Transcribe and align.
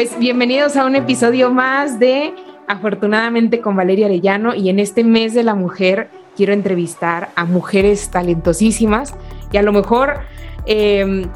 Pues 0.00 0.18
bienvenidos 0.18 0.78
a 0.78 0.86
un 0.86 0.96
episodio 0.96 1.50
más 1.50 1.98
de 1.98 2.32
Afortunadamente 2.66 3.60
con 3.60 3.76
Valeria 3.76 4.06
Arellano 4.06 4.54
y 4.54 4.70
en 4.70 4.78
este 4.78 5.04
mes 5.04 5.34
de 5.34 5.42
la 5.42 5.54
mujer 5.54 6.08
quiero 6.34 6.54
entrevistar 6.54 7.28
a 7.36 7.44
mujeres 7.44 8.10
talentosísimas 8.10 9.12
y 9.52 9.58
a 9.58 9.62
lo 9.62 9.74
mejor 9.74 10.20
em, 10.64 11.26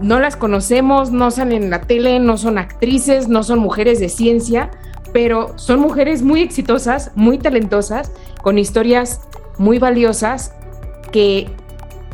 no 0.00 0.20
las 0.20 0.36
conocemos, 0.36 1.10
no 1.10 1.30
salen 1.30 1.64
en 1.64 1.70
la 1.70 1.82
tele, 1.82 2.18
no 2.18 2.38
son 2.38 2.56
actrices, 2.56 3.28
no 3.28 3.42
son 3.42 3.58
mujeres 3.58 4.00
de 4.00 4.08
ciencia, 4.08 4.70
pero 5.12 5.52
son 5.58 5.80
mujeres 5.80 6.22
muy 6.22 6.40
exitosas, 6.40 7.12
muy 7.16 7.36
talentosas, 7.36 8.10
con 8.42 8.58
historias 8.58 9.20
muy 9.58 9.78
valiosas 9.78 10.54
que 11.12 11.48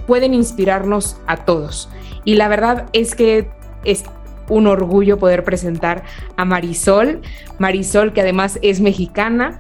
pueden 0.08 0.34
inspirarnos 0.34 1.18
a 1.28 1.44
todos. 1.44 1.88
Y 2.24 2.34
la 2.34 2.48
verdad 2.48 2.86
es 2.92 3.14
que 3.14 3.48
es 3.84 4.02
un 4.50 4.66
orgullo 4.66 5.18
poder 5.18 5.44
presentar 5.44 6.04
a 6.36 6.44
Marisol. 6.44 7.22
Marisol, 7.58 8.12
que 8.12 8.20
además 8.20 8.58
es 8.60 8.80
mexicana 8.80 9.58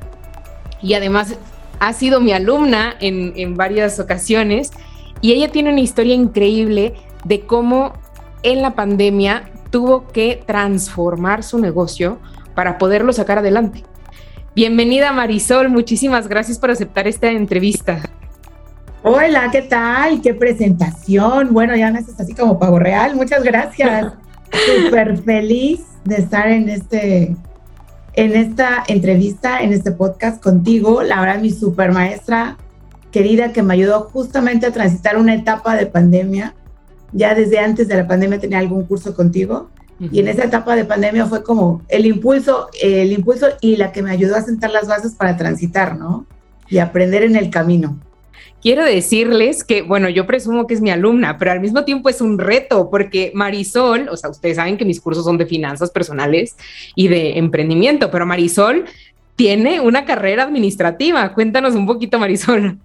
y 0.82 0.94
además 0.94 1.36
ha 1.78 1.92
sido 1.94 2.20
mi 2.20 2.32
alumna 2.32 2.94
en, 3.00 3.32
en 3.36 3.56
varias 3.56 3.98
ocasiones. 3.98 4.72
Y 5.22 5.32
ella 5.32 5.50
tiene 5.50 5.70
una 5.70 5.80
historia 5.80 6.14
increíble 6.14 6.94
de 7.24 7.40
cómo 7.40 7.94
en 8.42 8.62
la 8.62 8.74
pandemia 8.74 9.50
tuvo 9.70 10.08
que 10.08 10.42
transformar 10.46 11.42
su 11.42 11.58
negocio 11.58 12.18
para 12.54 12.78
poderlo 12.78 13.12
sacar 13.12 13.38
adelante. 13.38 13.84
Bienvenida 14.54 15.12
Marisol, 15.12 15.68
muchísimas 15.68 16.26
gracias 16.26 16.58
por 16.58 16.70
aceptar 16.70 17.06
esta 17.06 17.30
entrevista. 17.30 18.02
Hola, 19.02 19.48
¿qué 19.50 19.62
tal? 19.62 20.20
¿Qué 20.20 20.34
presentación? 20.34 21.54
Bueno, 21.54 21.74
ya 21.74 21.90
me 21.90 22.00
haces 22.00 22.18
así 22.20 22.34
como 22.34 22.58
pavo 22.58 22.78
real. 22.78 23.14
Muchas 23.14 23.42
gracias. 23.42 24.12
Súper 24.52 25.18
feliz 25.18 25.80
de 26.04 26.16
estar 26.16 26.48
en 26.48 26.68
este 26.68 27.36
en 28.14 28.36
esta 28.36 28.82
entrevista, 28.88 29.62
en 29.62 29.72
este 29.72 29.92
podcast 29.92 30.42
contigo. 30.42 31.02
La 31.02 31.20
verdad, 31.20 31.40
mi 31.40 31.50
super 31.50 31.92
maestra 31.92 32.56
querida 33.10 33.52
que 33.52 33.62
me 33.62 33.74
ayudó 33.74 34.02
justamente 34.12 34.66
a 34.66 34.72
transitar 34.72 35.16
una 35.16 35.34
etapa 35.34 35.76
de 35.76 35.86
pandemia. 35.86 36.54
Ya 37.12 37.34
desde 37.34 37.58
antes 37.58 37.88
de 37.88 37.96
la 37.96 38.06
pandemia 38.06 38.38
tenía 38.38 38.58
algún 38.58 38.84
curso 38.84 39.14
contigo. 39.14 39.70
Y 40.00 40.20
en 40.20 40.28
esa 40.28 40.44
etapa 40.44 40.76
de 40.76 40.86
pandemia 40.86 41.26
fue 41.26 41.42
como 41.42 41.82
el 41.88 42.06
impulso, 42.06 42.68
el 42.80 43.12
impulso 43.12 43.48
y 43.60 43.76
la 43.76 43.92
que 43.92 44.02
me 44.02 44.10
ayudó 44.10 44.34
a 44.34 44.40
sentar 44.40 44.70
las 44.70 44.88
bases 44.88 45.12
para 45.12 45.36
transitar, 45.36 45.98
¿no? 45.98 46.24
Y 46.70 46.78
aprender 46.78 47.22
en 47.22 47.36
el 47.36 47.50
camino. 47.50 47.98
Quiero 48.62 48.84
decirles 48.84 49.64
que, 49.64 49.80
bueno, 49.80 50.10
yo 50.10 50.26
presumo 50.26 50.66
que 50.66 50.74
es 50.74 50.82
mi 50.82 50.90
alumna, 50.90 51.38
pero 51.38 51.52
al 51.52 51.60
mismo 51.60 51.84
tiempo 51.84 52.10
es 52.10 52.20
un 52.20 52.38
reto 52.38 52.90
porque 52.90 53.32
Marisol, 53.34 54.08
o 54.10 54.16
sea, 54.16 54.28
ustedes 54.28 54.56
saben 54.56 54.76
que 54.76 54.84
mis 54.84 55.00
cursos 55.00 55.24
son 55.24 55.38
de 55.38 55.46
finanzas 55.46 55.90
personales 55.90 56.56
y 56.94 57.08
de 57.08 57.38
emprendimiento, 57.38 58.10
pero 58.10 58.26
Marisol 58.26 58.84
tiene 59.34 59.80
una 59.80 60.04
carrera 60.04 60.42
administrativa. 60.42 61.32
Cuéntanos 61.32 61.74
un 61.74 61.86
poquito, 61.86 62.18
Marisol. 62.18 62.78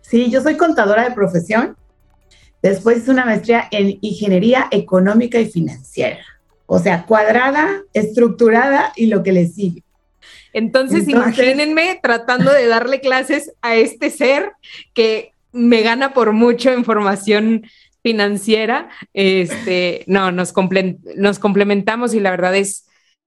Sí, 0.00 0.28
yo 0.28 0.42
soy 0.42 0.56
contadora 0.56 1.08
de 1.08 1.14
profesión. 1.14 1.76
Después 2.60 2.98
hice 2.98 3.12
una 3.12 3.24
maestría 3.24 3.68
en 3.70 3.98
ingeniería 4.00 4.66
económica 4.72 5.38
y 5.38 5.46
financiera. 5.46 6.18
O 6.66 6.80
sea, 6.80 7.06
cuadrada, 7.06 7.82
estructurada 7.92 8.92
y 8.96 9.06
lo 9.06 9.22
que 9.22 9.32
le 9.32 9.46
sigue. 9.46 9.84
Entonces, 10.52 11.08
imagínense 11.08 11.98
tratando 12.02 12.52
de 12.52 12.66
darle 12.66 13.00
clases 13.00 13.52
a 13.62 13.74
este 13.76 14.10
ser 14.10 14.52
que 14.94 15.32
me 15.52 15.82
gana 15.82 16.14
por 16.14 16.32
mucho 16.32 16.70
en 16.70 16.84
formación 16.84 17.62
financiera. 18.02 18.88
Este, 19.12 20.04
no, 20.06 20.32
nos, 20.32 20.52
nos 21.16 21.38
complementamos 21.38 22.14
y 22.14 22.20
la 22.20 22.30
verdad 22.30 22.56
es, 22.56 22.86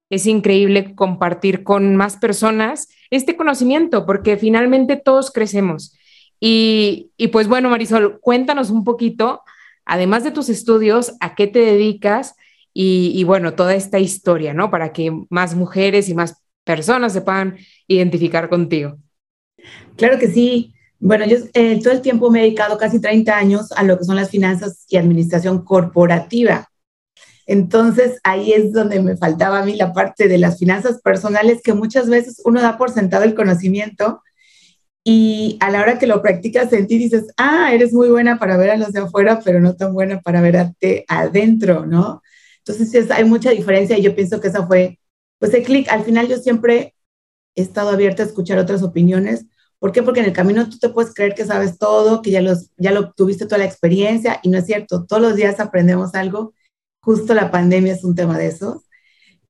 es 0.09 0.26
increíble 0.26 0.94
compartir 0.96 1.64
con 1.64 1.96
más 1.96 2.18
personas 2.18 2.90
este 3.09 3.35
conocimiento, 3.35 4.06
porque 4.06 4.38
finalmente 4.38 4.97
todos 4.97 5.31
crecemos. 5.31 5.96
Y, 6.40 7.12
y 7.18 7.30
pues 7.30 7.47
bueno, 7.47 7.69
Marisol, 7.69 8.19
cuéntanos 8.19 8.69
un 8.69 8.84
poquito, 8.84 9.41
además 9.85 10.24
de 10.24 10.31
tus 10.31 10.50
estudios, 10.50 11.14
a 11.22 11.34
qué 11.34 11.47
te 11.47 11.59
dedicas 11.59 12.35
y, 12.74 13.14
y 13.16 13.24
bueno, 13.24 13.53
toda 13.53 13.74
esta 13.74 14.00
historia, 14.00 14.53
¿no? 14.53 14.69
Para 14.69 14.91
que 14.91 15.12
más 15.30 15.56
mujeres 15.56 16.09
y 16.09 16.14
más 16.14 16.44
personas 16.66 17.14
se 17.14 17.22
puedan 17.22 17.58
identificar 17.88 18.50
contigo. 18.50 18.98
Claro 19.96 20.20
que 20.20 20.28
sí. 20.28 20.74
Bueno, 21.00 21.26
yo 21.26 21.38
eh, 21.53 21.80
todo 21.81 21.94
el 21.94 22.02
tiempo 22.02 22.30
me 22.30 22.40
he 22.40 22.44
dedicado 22.44 22.78
casi 22.78 23.00
30 23.00 23.38
años 23.38 23.72
a 23.74 23.84
lo 23.84 23.98
que 23.98 24.06
son 24.06 24.16
las 24.16 24.30
finanzas 24.30 24.86
y 24.90 24.98
administración 24.98 25.64
corporativa. 25.64 26.70
Entonces 27.46 28.20
ahí 28.24 28.53
es 28.53 28.74
donde 28.74 29.02
me 29.02 29.18
faltaba 29.18 29.59
a 29.59 29.66
mí 29.66 29.76
la 29.76 29.94
parte 29.94 30.28
de 30.28 30.38
las 30.38 30.58
finanzas 30.58 31.02
personales 31.02 31.62
que 31.64 31.74
muchas 31.74 32.09
veces 32.09 32.42
uno 32.44 32.62
da 32.62 32.78
por 32.78 32.92
sentado 32.92 33.24
el 33.24 33.36
conocimiento 33.36 34.22
y 35.03 35.58
a 35.59 35.70
la 35.70 35.82
hora 35.82 36.00
que 36.00 36.08
lo 36.08 36.24
practicas 36.24 36.74
en 36.74 36.88
ti 36.88 36.97
dices, 36.97 37.28
ah, 37.38 37.70
eres 37.72 37.94
muy 37.94 38.09
buena 38.09 38.40
para 38.40 38.58
ver 38.58 38.72
a 38.72 38.78
los 38.78 38.92
de 38.92 39.02
afuera, 39.02 39.40
pero 39.46 39.59
no 39.59 39.76
tan 39.76 39.94
buena 39.94 40.20
para 40.22 40.42
verte 40.42 41.06
adentro, 41.08 41.86
¿no? 41.86 42.24
Entonces 42.66 43.12
hay 43.12 43.24
mucha 43.26 43.52
diferencia 43.52 43.96
y 43.96 44.02
yo 44.02 44.16
pienso 44.16 44.42
que 44.42 44.47
esa 44.47 44.66
fue 44.66 44.97
pues 45.45 45.59
el 45.59 45.63
clic, 45.63 45.88
al 45.89 46.03
final 46.03 46.28
yo 46.28 46.38
siempre 46.38 46.95
he 47.56 47.61
estado 47.61 47.89
abierta 47.91 48.23
a 48.23 48.25
escuchar 48.25 48.57
otras 48.57 48.81
opiniones. 48.81 49.45
¿Por 49.78 49.91
qué? 49.91 50.01
Porque 50.01 50.22
en 50.22 50.25
el 50.25 50.33
camino 50.33 50.67
tú 50.67 50.79
te 50.79 50.89
puedes 50.89 51.13
creer 51.13 51.35
que 51.35 51.45
sabes 51.45 51.78
todo, 51.78 52.23
que 52.23 52.31
ya, 52.31 52.41
los, 52.41 52.72
ya 52.78 52.89
lo 52.89 53.11
tuviste 53.13 53.45
toda 53.45 53.59
la 53.59 53.66
experiencia 53.66 54.39
y 54.41 54.50
no 54.50 54.57
es 54.57 54.66
cierto. 54.66 55.05
Todos 55.05 55.22
los 55.22 55.35
días 55.35 55.59
aprendemos 55.59 56.16
algo. 56.16 56.55
Justo 57.00 57.35
la 57.35 57.51
pandemia 57.51 57.94
es 57.94 58.03
un 58.03 58.16
tema 58.16 58.39
de 58.39 58.47
esos. 58.47 58.85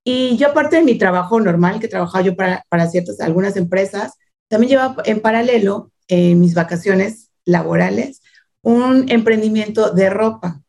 Y 0.04 0.36
yo 0.36 0.48
aparte 0.48 0.76
de 0.76 0.82
mi 0.82 0.98
trabajo 0.98 1.40
normal, 1.40 1.80
que 1.80 1.88
trabajaba 1.88 2.22
yo 2.22 2.36
para, 2.36 2.66
para 2.68 2.90
ciertas, 2.90 3.18
algunas 3.20 3.56
empresas, 3.56 4.12
también 4.48 4.72
llevaba 4.72 5.02
en 5.06 5.20
paralelo, 5.20 5.92
en 6.08 6.38
mis 6.40 6.52
vacaciones 6.52 7.30
laborales, 7.46 8.20
un 8.60 9.08
emprendimiento 9.08 9.92
de 9.92 10.10
ropa. 10.10 10.60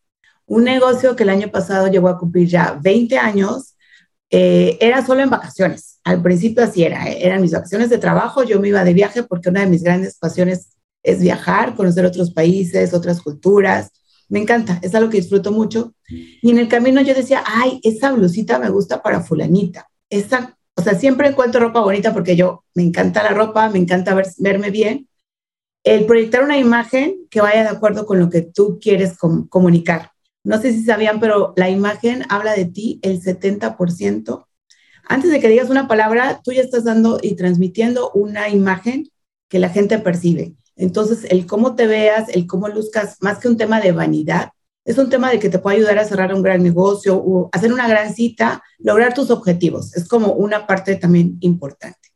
Un 0.45 0.63
negocio 0.63 1.17
que 1.17 1.23
el 1.23 1.29
año 1.29 1.49
pasado 1.51 1.87
llegó 1.87 2.07
a 2.07 2.17
cumplir 2.17 2.47
ya 2.47 2.79
20 2.81 3.17
años 3.17 3.73
eh, 4.29 4.77
era 4.81 5.05
solo 5.05 5.21
en 5.21 5.29
vacaciones. 5.29 5.99
Al 6.03 6.21
principio 6.21 6.63
así 6.63 6.83
era, 6.83 7.09
¿eh? 7.09 7.25
eran 7.25 7.41
mis 7.41 7.51
vacaciones 7.51 7.89
de 7.89 7.97
trabajo, 7.97 8.43
yo 8.43 8.59
me 8.59 8.69
iba 8.69 8.83
de 8.83 8.93
viaje 8.93 9.23
porque 9.23 9.49
una 9.49 9.61
de 9.61 9.67
mis 9.67 9.83
grandes 9.83 10.17
pasiones 10.17 10.77
es 11.03 11.21
viajar, 11.21 11.75
conocer 11.75 12.05
otros 12.05 12.31
países, 12.31 12.93
otras 12.93 13.21
culturas. 13.21 13.91
Me 14.29 14.39
encanta, 14.39 14.79
es 14.81 14.93
algo 14.93 15.09
que 15.09 15.17
disfruto 15.17 15.51
mucho. 15.51 15.93
Y 16.09 16.51
en 16.51 16.59
el 16.59 16.67
camino 16.67 17.01
yo 17.01 17.13
decía, 17.13 17.43
ay, 17.45 17.79
esa 17.83 18.11
blusita 18.11 18.59
me 18.59 18.69
gusta 18.69 19.01
para 19.01 19.21
fulanita. 19.21 19.87
Esa, 20.09 20.57
o 20.75 20.81
sea, 20.81 20.95
siempre 20.95 21.29
encuentro 21.29 21.61
ropa 21.61 21.79
bonita 21.79 22.13
porque 22.13 22.35
yo 22.35 22.66
me 22.75 22.83
encanta 22.83 23.23
la 23.23 23.29
ropa, 23.29 23.69
me 23.69 23.79
encanta 23.79 24.21
verme 24.37 24.69
bien. 24.69 25.07
El 25.85 26.05
proyectar 26.05 26.43
una 26.43 26.57
imagen 26.57 27.16
que 27.29 27.39
vaya 27.39 27.63
de 27.63 27.69
acuerdo 27.69 28.05
con 28.05 28.19
lo 28.19 28.29
que 28.29 28.41
tú 28.41 28.77
quieres 28.81 29.17
comunicar. 29.49 30.11
No 30.47 30.62
sé 30.62 30.72
si 30.72 30.85
sabían, 30.85 31.19
pero 31.19 31.53
la 31.58 31.69
imagen 31.69 32.24
habla 32.30 32.53
de 32.56 32.63
ti 32.63 33.02
el 33.02 33.22
70%. 33.22 34.47
Antes 35.03 35.30
de 35.30 35.41
que 35.41 35.50
digas 35.50 35.69
una 35.69 35.90
palabra, 35.90 36.40
tú 36.41 36.53
ya 36.53 36.62
estás 36.62 36.85
dando 36.85 37.19
y 37.22 37.35
transmitiendo 37.35 38.12
una 38.12 38.47
imagen 38.47 39.12
que 39.50 39.59
la 39.59 39.68
gente 39.68 40.00
percibe. 40.00 40.56
Entonces, 40.78 41.25
el 41.31 41.47
cómo 41.47 41.75
te 41.75 41.85
veas, 41.85 42.30
el 42.30 42.47
cómo 42.47 42.69
luzcas, 42.69 43.18
más 43.19 43.40
que 43.40 43.50
un 43.50 43.58
tema 43.58 43.81
de 43.81 43.91
vanidad, 43.91 44.52
es 44.85 44.97
un 44.97 45.09
tema 45.09 45.30
de 45.31 45.40
que 45.40 45.50
te 45.50 45.59
puede 45.59 45.78
ayudar 45.78 46.00
a 46.00 46.06
cerrar 46.06 46.34
un 46.34 46.41
gran 46.41 46.64
negocio 46.64 47.18
o 47.18 47.50
hacer 47.52 47.74
una 47.74 47.90
gran 47.90 48.14
cita, 48.14 48.64
lograr 48.79 49.14
tus 49.14 49.29
objetivos. 49.31 49.94
Es 49.97 50.08
como 50.08 50.31
una 50.31 50.66
parte 50.66 50.96
también 50.96 51.35
importante. 51.41 52.14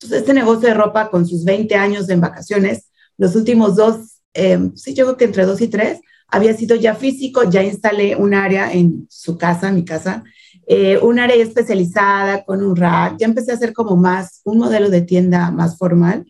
Entonces, 0.00 0.20
este 0.20 0.32
negocio 0.32 0.70
de 0.70 0.74
ropa 0.74 1.10
con 1.10 1.26
sus 1.26 1.44
20 1.44 1.74
años 1.74 2.08
en 2.08 2.22
vacaciones, 2.22 2.90
los 3.18 3.36
últimos 3.36 3.76
dos, 3.76 4.22
eh, 4.32 4.70
sí, 4.74 4.94
yo 4.94 5.04
creo 5.04 5.16
que 5.18 5.26
entre 5.26 5.44
dos 5.44 5.60
y 5.60 5.68
tres, 5.68 6.00
había 6.28 6.54
sido 6.54 6.76
ya 6.76 6.94
físico, 6.94 7.48
ya 7.48 7.62
instalé 7.62 8.16
un 8.16 8.34
área 8.34 8.72
en 8.72 9.06
su 9.08 9.38
casa, 9.38 9.70
mi 9.70 9.84
casa, 9.84 10.24
eh, 10.66 10.98
un 10.98 11.18
área 11.18 11.36
especializada 11.36 12.44
con 12.44 12.64
un 12.64 12.74
rack, 12.74 13.18
ya 13.18 13.26
empecé 13.26 13.52
a 13.52 13.54
hacer 13.54 13.72
como 13.72 13.96
más, 13.96 14.40
un 14.44 14.58
modelo 14.58 14.90
de 14.90 15.02
tienda 15.02 15.50
más 15.50 15.76
formal. 15.76 16.24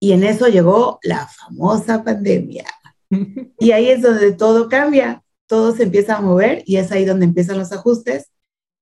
Y 0.00 0.12
en 0.12 0.24
eso 0.24 0.48
llegó 0.48 0.98
la 1.02 1.26
famosa 1.26 2.02
pandemia. 2.04 2.66
Y 3.58 3.70
ahí 3.70 3.88
es 3.90 4.02
donde 4.02 4.32
todo 4.32 4.68
cambia, 4.68 5.22
todo 5.46 5.74
se 5.74 5.84
empieza 5.84 6.16
a 6.16 6.20
mover 6.20 6.62
y 6.66 6.76
es 6.76 6.90
ahí 6.90 7.04
donde 7.04 7.26
empiezan 7.26 7.58
los 7.58 7.72
ajustes. 7.72 8.30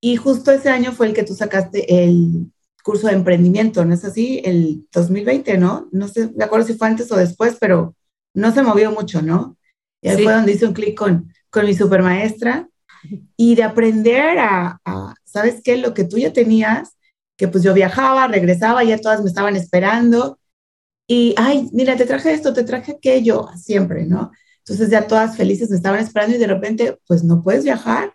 Y 0.00 0.16
justo 0.16 0.50
ese 0.50 0.70
año 0.70 0.92
fue 0.92 1.06
el 1.06 1.14
que 1.14 1.22
tú 1.22 1.34
sacaste 1.34 2.04
el 2.04 2.50
curso 2.82 3.08
de 3.08 3.14
emprendimiento, 3.14 3.84
¿no 3.84 3.94
es 3.94 4.04
así? 4.04 4.40
El 4.44 4.86
2020, 4.92 5.58
¿no? 5.58 5.88
No 5.92 6.08
sé, 6.08 6.32
me 6.34 6.44
acuerdo 6.44 6.66
si 6.66 6.74
fue 6.74 6.88
antes 6.88 7.10
o 7.12 7.16
después, 7.16 7.56
pero 7.60 7.94
no 8.34 8.52
se 8.52 8.62
movió 8.62 8.90
mucho, 8.90 9.22
¿no? 9.22 9.56
Y 10.02 10.08
ahí 10.08 10.22
fue 10.22 10.32
donde 10.34 10.52
hice 10.52 10.66
un 10.66 10.74
clic 10.74 10.98
con, 10.98 11.32
con 11.50 11.66
mi 11.66 11.74
supermaestra 11.74 12.68
y 13.36 13.54
de 13.56 13.62
aprender 13.64 14.38
a, 14.38 14.80
¿sabes 15.24 15.60
qué? 15.64 15.76
Lo 15.78 15.94
que 15.94 16.04
tú 16.04 16.18
ya 16.18 16.32
tenías, 16.32 16.96
que 17.36 17.48
pues 17.48 17.64
yo 17.64 17.74
viajaba, 17.74 18.28
regresaba, 18.28 18.84
ya 18.84 18.98
todas 18.98 19.22
me 19.22 19.28
estaban 19.28 19.56
esperando 19.56 20.38
y, 21.08 21.34
ay, 21.38 21.68
mira, 21.72 21.96
te 21.96 22.06
traje 22.06 22.32
esto, 22.32 22.52
te 22.54 22.64
traje 22.64 22.92
aquello, 22.92 23.48
siempre, 23.56 24.06
¿no? 24.06 24.32
Entonces 24.58 24.90
ya 24.90 25.06
todas 25.08 25.36
felices 25.36 25.70
me 25.70 25.76
estaban 25.76 26.00
esperando 26.00 26.36
y 26.36 26.40
de 26.40 26.46
repente, 26.46 26.98
pues 27.06 27.24
no 27.24 27.42
puedes 27.42 27.64
viajar. 27.64 28.14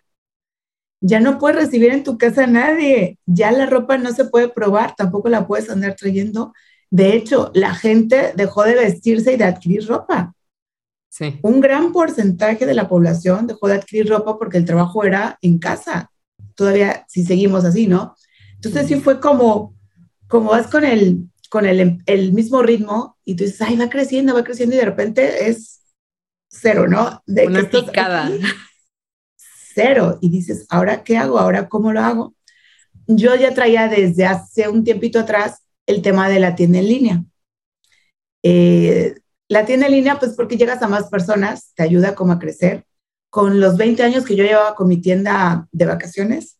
ya 1.00 1.20
no 1.20 1.38
puedes 1.38 1.56
recibir 1.58 1.92
en 1.92 2.02
tu 2.04 2.18
casa 2.18 2.44
a 2.44 2.46
nadie, 2.46 3.18
ya 3.26 3.52
la 3.52 3.66
ropa 3.66 3.98
no 3.98 4.12
se 4.12 4.24
puede 4.24 4.48
probar, 4.48 4.94
tampoco 4.96 5.28
la 5.28 5.46
puedes 5.46 5.70
andar 5.70 5.94
trayendo. 5.94 6.52
De 6.90 7.14
hecho, 7.14 7.50
la 7.54 7.74
gente 7.74 8.32
dejó 8.36 8.64
de 8.64 8.74
vestirse 8.74 9.34
y 9.34 9.36
de 9.36 9.44
adquirir 9.44 9.86
ropa. 9.86 10.34
Sí. 11.18 11.38
Un 11.42 11.60
gran 11.60 11.92
porcentaje 11.92 12.64
de 12.64 12.74
la 12.74 12.88
población 12.88 13.48
dejó 13.48 13.66
de 13.66 13.74
adquirir 13.74 14.08
ropa 14.08 14.38
porque 14.38 14.56
el 14.56 14.64
trabajo 14.64 15.02
era 15.04 15.36
en 15.42 15.58
casa. 15.58 16.12
Todavía 16.54 17.04
si 17.08 17.24
seguimos 17.24 17.64
así, 17.64 17.88
¿no? 17.88 18.14
Entonces 18.54 18.86
sí 18.86 19.00
fue 19.00 19.18
como, 19.18 19.74
como 20.28 20.50
vas 20.50 20.68
con 20.68 20.84
el, 20.84 21.24
con 21.50 21.66
el, 21.66 22.02
el 22.06 22.32
mismo 22.32 22.62
ritmo 22.62 23.16
y 23.24 23.34
tú 23.34 23.44
dices, 23.44 23.62
ay, 23.62 23.76
va 23.76 23.88
creciendo, 23.88 24.32
va 24.34 24.44
creciendo 24.44 24.76
y 24.76 24.78
de 24.78 24.84
repente 24.84 25.48
es 25.48 25.80
cero, 26.48 26.86
¿no? 26.86 27.20
De 27.26 27.46
Una 27.46 27.68
picada. 27.68 28.30
cero. 29.74 30.18
Y 30.20 30.30
dices, 30.30 30.66
¿ahora 30.68 31.02
qué 31.02 31.16
hago? 31.16 31.38
¿Ahora 31.38 31.68
cómo 31.68 31.92
lo 31.92 32.00
hago? 32.00 32.34
Yo 33.06 33.34
ya 33.34 33.54
traía 33.54 33.88
desde 33.88 34.24
hace 34.26 34.68
un 34.68 34.84
tiempito 34.84 35.18
atrás 35.18 35.62
el 35.86 36.02
tema 36.02 36.28
de 36.28 36.40
la 36.40 36.54
tienda 36.54 36.78
en 36.78 36.88
línea. 36.88 37.24
Eh, 38.42 39.14
la 39.48 39.64
tienda 39.64 39.86
en 39.86 39.92
línea, 39.92 40.18
pues 40.18 40.32
porque 40.32 40.56
llegas 40.56 40.82
a 40.82 40.88
más 40.88 41.08
personas, 41.08 41.72
te 41.74 41.82
ayuda 41.82 42.14
como 42.14 42.32
a 42.32 42.38
crecer. 42.38 42.84
Con 43.30 43.60
los 43.60 43.76
20 43.76 44.02
años 44.02 44.24
que 44.24 44.36
yo 44.36 44.44
llevaba 44.44 44.74
con 44.74 44.88
mi 44.88 44.98
tienda 44.98 45.68
de 45.72 45.86
vacaciones 45.86 46.58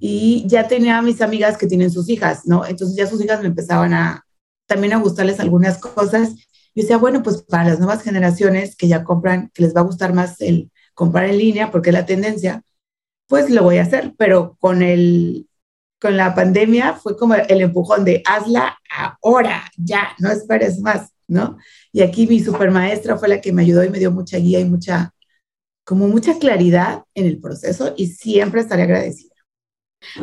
y 0.00 0.44
ya 0.48 0.68
tenía 0.68 0.98
a 0.98 1.02
mis 1.02 1.20
amigas 1.20 1.56
que 1.56 1.66
tienen 1.66 1.90
sus 1.90 2.08
hijas, 2.08 2.46
¿no? 2.46 2.64
Entonces 2.66 2.96
ya 2.96 3.06
sus 3.06 3.22
hijas 3.22 3.40
me 3.40 3.48
empezaban 3.48 3.92
a 3.92 4.24
también 4.66 4.92
a 4.92 4.98
gustarles 4.98 5.40
algunas 5.40 5.78
cosas. 5.78 6.34
Yo 6.74 6.82
decía, 6.82 6.98
bueno, 6.98 7.22
pues 7.22 7.42
para 7.42 7.68
las 7.70 7.78
nuevas 7.78 8.02
generaciones 8.02 8.76
que 8.76 8.88
ya 8.88 9.04
compran, 9.04 9.50
que 9.54 9.62
les 9.62 9.74
va 9.74 9.80
a 9.80 9.84
gustar 9.84 10.12
más 10.12 10.40
el 10.40 10.70
comprar 10.94 11.26
en 11.26 11.38
línea 11.38 11.70
porque 11.70 11.90
es 11.90 11.94
la 11.94 12.06
tendencia, 12.06 12.62
pues 13.28 13.50
lo 13.50 13.62
voy 13.62 13.78
a 13.78 13.82
hacer, 13.82 14.14
pero 14.16 14.56
con 14.58 14.82
el 14.82 15.48
con 16.00 16.16
la 16.16 16.34
pandemia 16.34 16.94
fue 16.94 17.16
como 17.16 17.34
el 17.34 17.60
empujón 17.60 18.04
de 18.04 18.22
hazla 18.24 18.78
ahora, 19.20 19.64
ya, 19.76 20.10
no 20.18 20.30
esperes 20.30 20.78
más. 20.80 21.12
¿No? 21.28 21.58
Y 21.92 22.00
aquí 22.02 22.26
mi 22.26 22.40
supermaestra 22.40 23.16
fue 23.16 23.28
la 23.28 23.40
que 23.40 23.52
me 23.52 23.62
ayudó 23.62 23.84
y 23.84 23.90
me 23.90 23.98
dio 23.98 24.10
mucha 24.10 24.38
guía 24.38 24.58
y 24.60 24.64
mucha, 24.64 25.12
como 25.84 26.08
mucha 26.08 26.38
claridad 26.38 27.04
en 27.14 27.26
el 27.26 27.38
proceso 27.38 27.94
y 27.96 28.06
siempre 28.06 28.62
estaré 28.62 28.82
agradecida. 28.82 29.34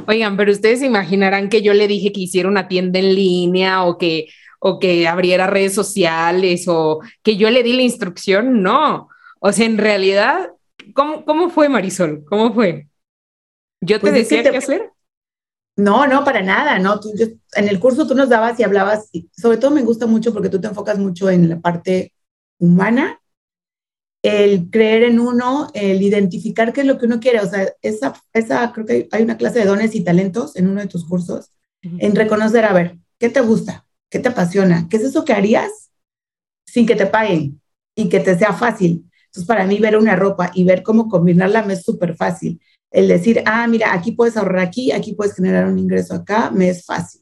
Oigan, 0.08 0.38
pero 0.38 0.52
ustedes 0.52 0.82
imaginarán 0.82 1.50
que 1.50 1.62
yo 1.62 1.74
le 1.74 1.88
dije 1.88 2.12
que 2.12 2.22
hiciera 2.22 2.50
una 2.50 2.68
tienda 2.68 3.00
en 3.00 3.14
línea 3.14 3.84
o 3.84 3.98
que, 3.98 4.28
o 4.60 4.80
que 4.80 5.08
abriera 5.08 5.48
redes 5.48 5.74
sociales 5.74 6.66
o 6.68 7.02
que 7.22 7.38
yo 7.38 7.50
le 7.50 7.64
di 7.64 7.74
la 7.74 7.84
instrucción, 7.84 8.64
no. 8.64 9.10
O 9.40 9.52
sea, 9.52 9.66
en 9.66 9.78
realidad, 9.78 10.52
¿cómo, 10.94 11.26
cómo 11.26 11.50
fue 11.50 11.70
Marisol? 11.70 12.24
¿Cómo 12.26 12.54
fue? 12.54 12.88
¿Yo 13.82 13.98
te 13.98 14.02
pues 14.02 14.14
decía 14.14 14.50
qué 14.50 14.58
hacer? 14.58 14.92
No, 15.78 16.08
no, 16.08 16.24
para 16.24 16.42
nada, 16.42 16.80
no. 16.80 17.00
en 17.56 17.68
el 17.68 17.80
curso 17.80 18.08
tú 18.08 18.16
nos 18.16 18.30
dabas 18.30 18.60
y 18.60 18.64
hablabas, 18.64 19.10
y 19.12 19.30
sobre 19.36 19.58
todo 19.58 19.72
me 19.72 19.84
gusta 19.84 20.08
mucho 20.08 20.34
porque 20.34 20.50
tú 20.50 20.62
te 20.62 20.68
enfocas 20.68 20.98
mucho 20.98 21.30
en 21.30 21.50
la 21.50 21.60
parte 21.60 22.14
humana, 22.60 23.20
el 24.24 24.70
creer 24.72 25.04
en 25.04 25.20
uno, 25.20 25.70
el 25.74 26.02
identificar 26.02 26.72
qué 26.72 26.82
es 26.82 26.88
lo 26.88 26.98
que 26.98 27.06
uno 27.06 27.20
quiere. 27.20 27.42
O 27.42 27.50
sea, 27.50 27.70
esa, 27.82 28.14
esa 28.34 28.72
creo 28.74 28.86
que 28.86 29.08
hay 29.12 29.24
una 29.24 29.38
clase 29.38 29.60
de 29.60 29.66
dones 29.66 29.94
y 29.96 30.04
talentos 30.04 30.56
en 30.56 30.68
uno 30.68 30.82
de 30.82 30.88
tus 30.88 31.06
cursos, 31.06 31.52
en 31.82 32.16
reconocer, 32.16 32.66
a 32.66 32.74
ver, 32.74 32.98
¿qué 33.20 33.30
te 33.30 33.42
gusta? 33.42 33.86
¿Qué 34.10 34.18
te 34.18 34.30
apasiona? 34.30 34.88
¿Qué 34.90 34.98
es 34.98 35.04
eso 35.04 35.24
que 35.26 35.34
harías 35.34 35.92
sin 36.66 36.88
que 36.88 36.96
te 36.96 37.06
paguen 37.06 37.62
y 37.94 38.10
que 38.10 38.20
te 38.20 38.36
sea 38.36 38.54
fácil? 38.54 39.06
Entonces, 39.26 39.46
para 39.46 39.68
mí, 39.68 39.78
ver 39.78 39.98
una 39.98 40.16
ropa 40.16 40.52
y 40.56 40.64
ver 40.64 40.82
cómo 40.82 41.10
combinarla 41.10 41.62
me 41.64 41.74
es 41.74 41.84
súper 41.84 42.16
fácil 42.16 42.60
el 42.92 43.08
decir, 43.08 43.44
ah, 43.46 43.68
mira, 43.68 43.94
aquí 43.94 44.12
puedes 44.12 44.38
ahorrar 44.38 44.60
aquí, 44.60 44.92
aquí 44.92 45.14
puedes 45.14 45.36
generar 45.36 45.68
un 45.68 45.80
ingreso 45.80 46.14
acá, 46.16 46.52
me 46.52 46.70
es 46.70 46.86
fácil. 46.86 47.22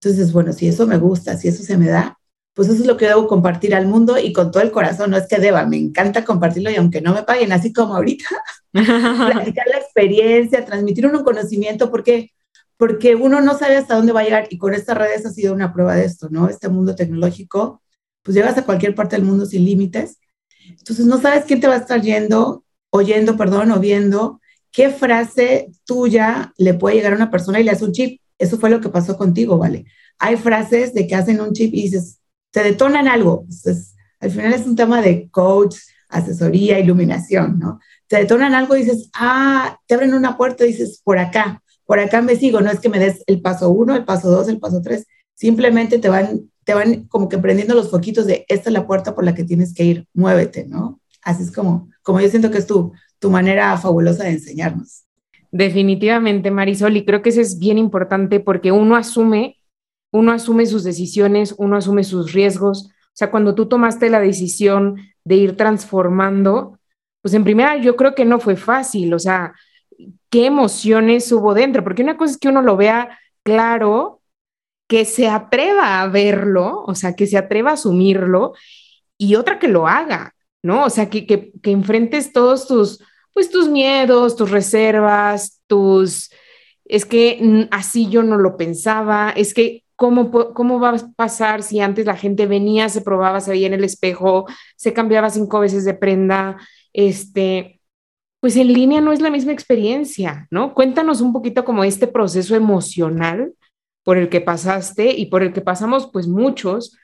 Entonces, 0.00 0.32
bueno, 0.32 0.52
si 0.52 0.68
eso 0.68 0.86
me 0.86 0.98
gusta, 0.98 1.36
si 1.36 1.48
eso 1.48 1.62
se 1.62 1.76
me 1.76 1.86
da, 1.86 2.18
pues 2.54 2.68
eso 2.68 2.80
es 2.80 2.86
lo 2.86 2.96
que 2.96 3.06
debo 3.06 3.26
compartir 3.26 3.74
al 3.74 3.86
mundo 3.86 4.18
y 4.18 4.32
con 4.32 4.50
todo 4.50 4.62
el 4.62 4.70
corazón, 4.70 5.10
no 5.10 5.16
es 5.16 5.26
que 5.26 5.38
deba, 5.38 5.66
me 5.66 5.76
encanta 5.76 6.24
compartirlo 6.24 6.70
y 6.70 6.76
aunque 6.76 7.00
no 7.00 7.12
me 7.14 7.22
paguen, 7.22 7.52
así 7.52 7.72
como 7.72 7.94
ahorita, 7.96 8.26
platicar 8.72 9.66
la 9.68 9.78
experiencia, 9.78 10.64
transmitir 10.64 11.06
un 11.06 11.22
conocimiento, 11.22 11.90
porque 11.90 12.30
porque 12.76 13.14
uno 13.14 13.40
no 13.40 13.56
sabe 13.58 13.76
hasta 13.76 13.94
dónde 13.94 14.12
va 14.12 14.20
a 14.20 14.24
llegar 14.24 14.48
y 14.50 14.58
con 14.58 14.74
estas 14.74 14.98
redes 14.98 15.24
ha 15.24 15.30
sido 15.30 15.54
una 15.54 15.72
prueba 15.72 15.94
de 15.94 16.04
esto, 16.04 16.28
¿no? 16.30 16.48
Este 16.48 16.68
mundo 16.68 16.94
tecnológico, 16.94 17.82
pues 18.22 18.34
llegas 18.34 18.58
a 18.58 18.64
cualquier 18.64 18.94
parte 18.94 19.16
del 19.16 19.24
mundo 19.24 19.46
sin 19.46 19.64
límites, 19.64 20.18
entonces 20.68 21.06
no 21.06 21.20
sabes 21.20 21.44
quién 21.44 21.60
te 21.60 21.68
va 21.68 21.74
a 21.74 21.78
estar 21.78 22.02
yendo, 22.02 22.64
oyendo, 22.90 23.36
perdón, 23.36 23.70
o 23.70 23.80
viendo, 23.80 24.40
¿qué 24.76 24.90
frase 24.90 25.70
tuya 25.86 26.52
le 26.58 26.74
puede 26.74 26.96
llegar 26.96 27.14
a 27.14 27.16
una 27.16 27.30
persona 27.30 27.58
y 27.58 27.64
le 27.64 27.70
hace 27.70 27.86
un 27.86 27.92
chip? 27.92 28.20
Eso 28.38 28.58
fue 28.58 28.68
lo 28.68 28.82
que 28.82 28.90
pasó 28.90 29.16
contigo, 29.16 29.56
¿vale? 29.56 29.86
Hay 30.18 30.36
frases 30.36 30.92
de 30.92 31.06
que 31.06 31.14
hacen 31.14 31.40
un 31.40 31.54
chip 31.54 31.72
y 31.72 31.84
dices, 31.84 32.20
te 32.50 32.62
detonan 32.62 33.08
algo. 33.08 33.46
Entonces, 33.48 33.94
al 34.20 34.30
final 34.30 34.52
es 34.52 34.66
un 34.66 34.76
tema 34.76 35.00
de 35.00 35.30
coach, 35.30 35.76
asesoría, 36.10 36.78
iluminación, 36.78 37.58
¿no? 37.58 37.80
Te 38.06 38.16
detonan 38.16 38.52
algo 38.52 38.76
y 38.76 38.80
dices, 38.80 39.08
ah, 39.14 39.78
te 39.86 39.94
abren 39.94 40.12
una 40.12 40.36
puerta 40.36 40.64
y 40.64 40.72
dices, 40.72 41.00
por 41.02 41.18
acá, 41.18 41.62
por 41.86 41.98
acá 41.98 42.20
me 42.20 42.36
sigo. 42.36 42.60
No 42.60 42.70
es 42.70 42.78
que 42.78 42.90
me 42.90 42.98
des 42.98 43.22
el 43.26 43.40
paso 43.40 43.70
uno, 43.70 43.96
el 43.96 44.04
paso 44.04 44.30
dos, 44.30 44.46
el 44.48 44.58
paso 44.58 44.82
tres. 44.82 45.06
Simplemente 45.32 45.98
te 45.98 46.10
van, 46.10 46.50
te 46.64 46.74
van 46.74 47.04
como 47.04 47.30
que 47.30 47.38
prendiendo 47.38 47.74
los 47.74 47.90
foquitos 47.90 48.26
de 48.26 48.44
esta 48.46 48.68
es 48.68 48.74
la 48.74 48.86
puerta 48.86 49.14
por 49.14 49.24
la 49.24 49.34
que 49.34 49.44
tienes 49.44 49.72
que 49.72 49.84
ir, 49.84 50.06
muévete, 50.12 50.66
¿no? 50.66 51.00
Así 51.22 51.44
es 51.44 51.50
como, 51.50 51.88
como 52.02 52.20
yo 52.20 52.28
siento 52.28 52.50
que 52.50 52.58
es 52.58 52.66
tu, 52.66 52.92
tu 53.18 53.30
manera 53.30 53.76
fabulosa 53.78 54.24
de 54.24 54.30
enseñarnos. 54.30 55.04
Definitivamente, 55.50 56.50
Marisol, 56.50 56.96
y 56.96 57.04
creo 57.04 57.22
que 57.22 57.30
eso 57.30 57.40
es 57.40 57.58
bien 57.58 57.78
importante 57.78 58.40
porque 58.40 58.72
uno 58.72 58.96
asume, 58.96 59.58
uno 60.12 60.32
asume 60.32 60.66
sus 60.66 60.84
decisiones, 60.84 61.54
uno 61.56 61.76
asume 61.76 62.04
sus 62.04 62.32
riesgos. 62.32 62.88
O 62.88 63.14
sea, 63.14 63.30
cuando 63.30 63.54
tú 63.54 63.66
tomaste 63.66 64.10
la 64.10 64.20
decisión 64.20 64.96
de 65.24 65.36
ir 65.36 65.56
transformando, 65.56 66.78
pues 67.22 67.34
en 67.34 67.44
primera 67.44 67.76
yo 67.78 67.96
creo 67.96 68.14
que 68.14 68.24
no 68.24 68.38
fue 68.38 68.56
fácil, 68.56 69.12
o 69.14 69.18
sea, 69.18 69.54
qué 70.30 70.46
emociones 70.46 71.32
hubo 71.32 71.54
dentro, 71.54 71.82
porque 71.82 72.02
una 72.02 72.16
cosa 72.16 72.32
es 72.32 72.38
que 72.38 72.48
uno 72.48 72.62
lo 72.62 72.76
vea 72.76 73.18
claro, 73.42 74.20
que 74.88 75.04
se 75.04 75.26
atreva 75.28 76.02
a 76.02 76.08
verlo, 76.08 76.84
o 76.86 76.94
sea, 76.94 77.16
que 77.16 77.26
se 77.26 77.36
atreva 77.36 77.70
a 77.70 77.74
asumirlo, 77.74 78.52
y 79.18 79.34
otra 79.34 79.58
que 79.58 79.66
lo 79.66 79.88
haga, 79.88 80.35
¿no? 80.62 80.84
O 80.84 80.90
sea, 80.90 81.10
que, 81.10 81.26
que, 81.26 81.52
que 81.62 81.70
enfrentes 81.70 82.32
todos 82.32 82.66
tus, 82.66 83.02
pues 83.32 83.50
tus 83.50 83.68
miedos, 83.68 84.36
tus 84.36 84.50
reservas, 84.50 85.60
tus, 85.66 86.30
es 86.84 87.04
que 87.04 87.68
así 87.70 88.08
yo 88.08 88.22
no 88.22 88.38
lo 88.38 88.56
pensaba, 88.56 89.30
es 89.30 89.54
que 89.54 89.84
¿Cómo, 89.96 90.30
¿cómo, 90.30 90.78
va 90.78 90.90
a 90.90 91.12
pasar 91.16 91.62
si 91.62 91.80
antes 91.80 92.04
la 92.04 92.16
gente 92.16 92.46
venía, 92.46 92.90
se 92.90 93.00
probaba, 93.00 93.40
se 93.40 93.50
veía 93.50 93.66
en 93.66 93.72
el 93.72 93.82
espejo, 93.82 94.44
se 94.76 94.92
cambiaba 94.92 95.30
cinco 95.30 95.58
veces 95.58 95.86
de 95.86 95.94
prenda? 95.94 96.58
Este, 96.92 97.80
pues 98.40 98.56
en 98.56 98.72
línea 98.72 99.00
no 99.00 99.12
es 99.12 99.20
la 99.20 99.30
misma 99.30 99.52
experiencia, 99.52 100.46
¿no? 100.50 100.74
Cuéntanos 100.74 101.22
un 101.22 101.32
poquito 101.32 101.64
como 101.64 101.82
este 101.82 102.06
proceso 102.06 102.54
emocional 102.54 103.54
por 104.04 104.18
el 104.18 104.28
que 104.28 104.42
pasaste 104.42 105.12
y 105.12 105.26
por 105.26 105.42
el 105.42 105.52
que 105.54 105.62
pasamos 105.62 106.10
pues 106.12 106.28
muchos 106.28 106.96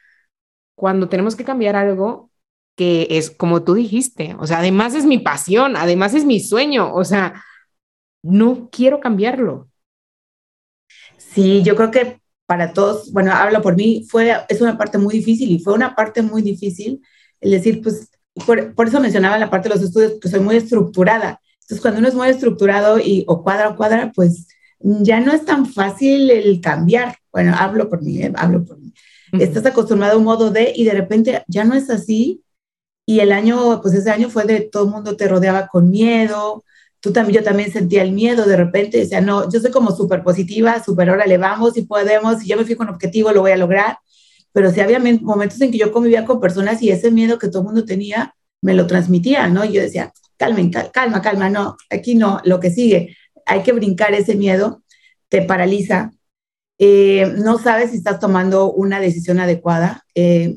cuando 0.77 1.09
tenemos 1.09 1.35
que 1.35 1.45
cambiar 1.45 1.77
algo 1.77 2.31
que 2.77 3.07
es 3.11 3.31
como 3.31 3.63
tú 3.63 3.75
dijiste, 3.75 4.37
o 4.39 4.47
sea, 4.47 4.59
además 4.59 4.95
es 4.95 5.05
mi 5.05 5.19
pasión, 5.19 5.77
además 5.77 6.15
es 6.15 6.25
mi 6.25 6.41
sueño, 6.41 6.95
o 6.95 7.05
sea, 7.05 7.43
no 8.23 8.69
quiero 8.71 9.01
cambiarlo. 9.01 9.69
Sí, 11.19 11.63
yo 11.63 11.77
creo 11.77 11.91
que 11.91 12.21
para 12.47 12.73
todos, 12.73 13.13
bueno, 13.13 13.33
hablo 13.33 13.63
por 13.63 13.77
mí, 13.77 14.07
fue, 14.09 14.35
es 14.49 14.61
una 14.61 14.77
parte 14.77 14.99
muy 14.99 15.15
difícil 15.15 15.51
y 15.51 15.59
fue 15.59 15.75
una 15.75 15.95
parte 15.95 16.23
muy 16.23 16.43
difícil 16.43 17.01
el 17.41 17.51
decir, 17.51 17.83
pues, 17.83 18.11
por, 18.47 18.75
por 18.75 18.89
eso 18.89 19.01
mencionaba 19.01 19.39
la 19.39 19.51
parte 19.51 19.69
de 19.69 19.75
los 19.75 19.85
estudios, 19.85 20.15
que 20.21 20.29
soy 20.29 20.41
muy 20.41 20.57
estructurada. 20.57 21.41
Entonces, 21.63 21.81
cuando 21.81 22.01
uno 22.01 22.09
es 22.09 22.15
muy 22.15 22.29
estructurado 22.29 22.99
y 22.99 23.25
o 23.27 23.43
cuadra 23.43 23.71
o 23.71 23.77
cuadra, 23.77 24.13
pues 24.15 24.49
ya 24.81 25.21
no 25.21 25.33
es 25.33 25.45
tan 25.45 25.67
fácil 25.67 26.31
el 26.31 26.61
cambiar. 26.61 27.17
Bueno, 27.33 27.55
hablo 27.57 27.89
por 27.89 28.03
mí, 28.03 28.19
¿eh? 28.23 28.33
hablo 28.37 28.65
por 28.65 28.79
mí. 28.79 28.93
Estás 29.33 29.65
acostumbrado 29.65 30.15
a 30.15 30.19
un 30.19 30.25
modo 30.25 30.51
de 30.51 30.73
y 30.75 30.85
de 30.85 30.93
repente 30.93 31.43
ya 31.49 31.65
no 31.65 31.75
es 31.75 31.89
así 31.89 32.43
y 33.07 33.21
el 33.21 33.33
año, 33.33 33.81
pues 33.83 33.95
ese 33.95 34.11
año 34.11 34.31
fue 34.31 34.45
de 34.45 34.61
todo 34.61 34.85
el 34.85 34.91
mundo 34.91 35.17
te 35.17 35.29
rodeaba 35.29 35.67
con 35.69 35.91
miedo. 35.91 36.65
Tú 37.01 37.13
también, 37.13 37.41
yo 37.41 37.45
también 37.45 37.73
sentía 37.73 38.03
el 38.03 38.13
miedo 38.13 38.45
de 38.47 38.57
repente. 38.57 38.99
Decía, 38.99 39.21
no, 39.21 39.51
yo 39.51 39.61
soy 39.61 39.71
como 39.71 39.91
súper 39.91 40.23
positiva, 40.23 40.83
súper 40.83 41.11
órale, 41.11 41.37
vamos 41.39 41.77
y 41.77 41.83
podemos. 41.83 42.41
Si 42.41 42.49
yo 42.49 42.57
me 42.57 42.65
fijo 42.65 42.83
un 42.83 42.91
objetivo, 42.91 43.33
lo 43.33 43.41
voy 43.41 43.53
a 43.53 43.57
lograr. 43.57 43.99
Pero 44.53 44.71
sí 44.71 44.81
había 44.81 45.01
momentos 45.01 45.61
en 45.61 45.73
que 45.73 45.79
yo 45.79 45.93
convivía 45.93 46.25
con 46.25 46.41
personas 46.41 46.83
y 46.83 46.91
ese 46.91 47.11
miedo 47.11 47.39
que 47.39 47.49
todo 47.49 47.63
el 47.63 47.67
mundo 47.67 47.85
tenía 47.85 48.35
me 48.63 48.75
lo 48.75 48.87
transmitía, 48.87 49.49
¿no? 49.49 49.65
Y 49.65 49.73
yo 49.73 49.83
decía, 49.83 50.13
calmen, 50.37 50.71
calma, 50.71 51.21
calma, 51.21 51.51
no, 51.51 51.77
aquí 51.91 52.15
no, 52.15 52.41
lo 52.45 52.61
que 52.61 52.71
sigue. 52.71 53.17
Hay 53.45 53.63
que 53.63 53.73
brincar 53.73 54.15
ese 54.15 54.37
miedo, 54.37 54.83
te 55.29 55.43
paraliza. 55.43 56.13
Eh, 56.79 57.35
no 57.39 57.59
sabes 57.59 57.91
si 57.91 57.97
estás 57.97 58.21
tomando 58.21 58.73
una 58.73 59.01
decisión 59.01 59.41
adecuada. 59.41 60.05
Eh, 60.15 60.55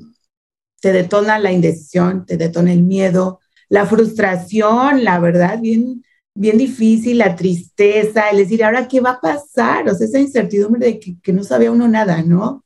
te 0.86 0.94
detona 0.94 1.40
la 1.40 1.52
indecisión, 1.52 2.28
te 2.28 2.38
detona 2.38 2.72
el 2.72 2.84
miedo, 2.84 3.40
la 3.70 3.88
frustración, 3.88 5.04
la 5.04 5.18
verdad, 5.18 5.60
bien, 5.60 6.04
bien 6.36 6.60
difícil, 6.60 7.18
la 7.18 7.36
tristeza, 7.36 8.30
el 8.30 8.38
decir, 8.38 8.64
ahora 8.64 8.88
qué 8.88 9.00
va 9.00 9.14
a 9.14 9.20
pasar, 9.20 9.90
o 9.90 9.96
sea, 9.96 10.06
esa 10.06 10.20
incertidumbre 10.20 10.86
de 10.86 11.00
que, 11.00 11.34
no 11.34 11.44
sabía 11.44 11.72
uno 11.72 11.88
nada, 11.88 12.22
¿no? 12.22 12.64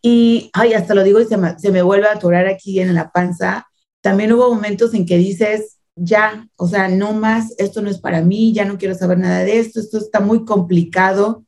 Y, 0.00 0.48
ay, 0.54 0.72
hasta 0.72 0.94
lo 0.94 1.04
digo 1.04 1.20
y 1.20 1.26
se 1.26 1.36
me, 1.36 1.58
se 1.58 1.70
me 1.70 1.82
vuelve 1.82 2.06
a 2.08 2.12
atorar 2.12 2.46
aquí 2.46 2.80
en 2.80 2.94
la 2.94 3.10
panza. 3.10 3.66
También 4.00 4.32
hubo 4.32 4.54
momentos 4.54 4.94
en 4.94 5.04
que 5.04 5.18
dices, 5.18 5.76
ya, 5.94 6.48
o 6.56 6.66
sea, 6.66 6.88
no 6.88 7.12
más, 7.12 7.52
esto 7.58 7.82
no 7.82 7.90
es 7.90 7.98
para 7.98 8.22
mí, 8.22 8.54
ya 8.54 8.64
no 8.64 8.78
quiero 8.78 8.94
saber 8.94 9.18
nada 9.18 9.40
de 9.40 9.58
esto, 9.58 9.78
esto 9.78 9.98
está 9.98 10.20
muy 10.20 10.46
complicado, 10.46 11.44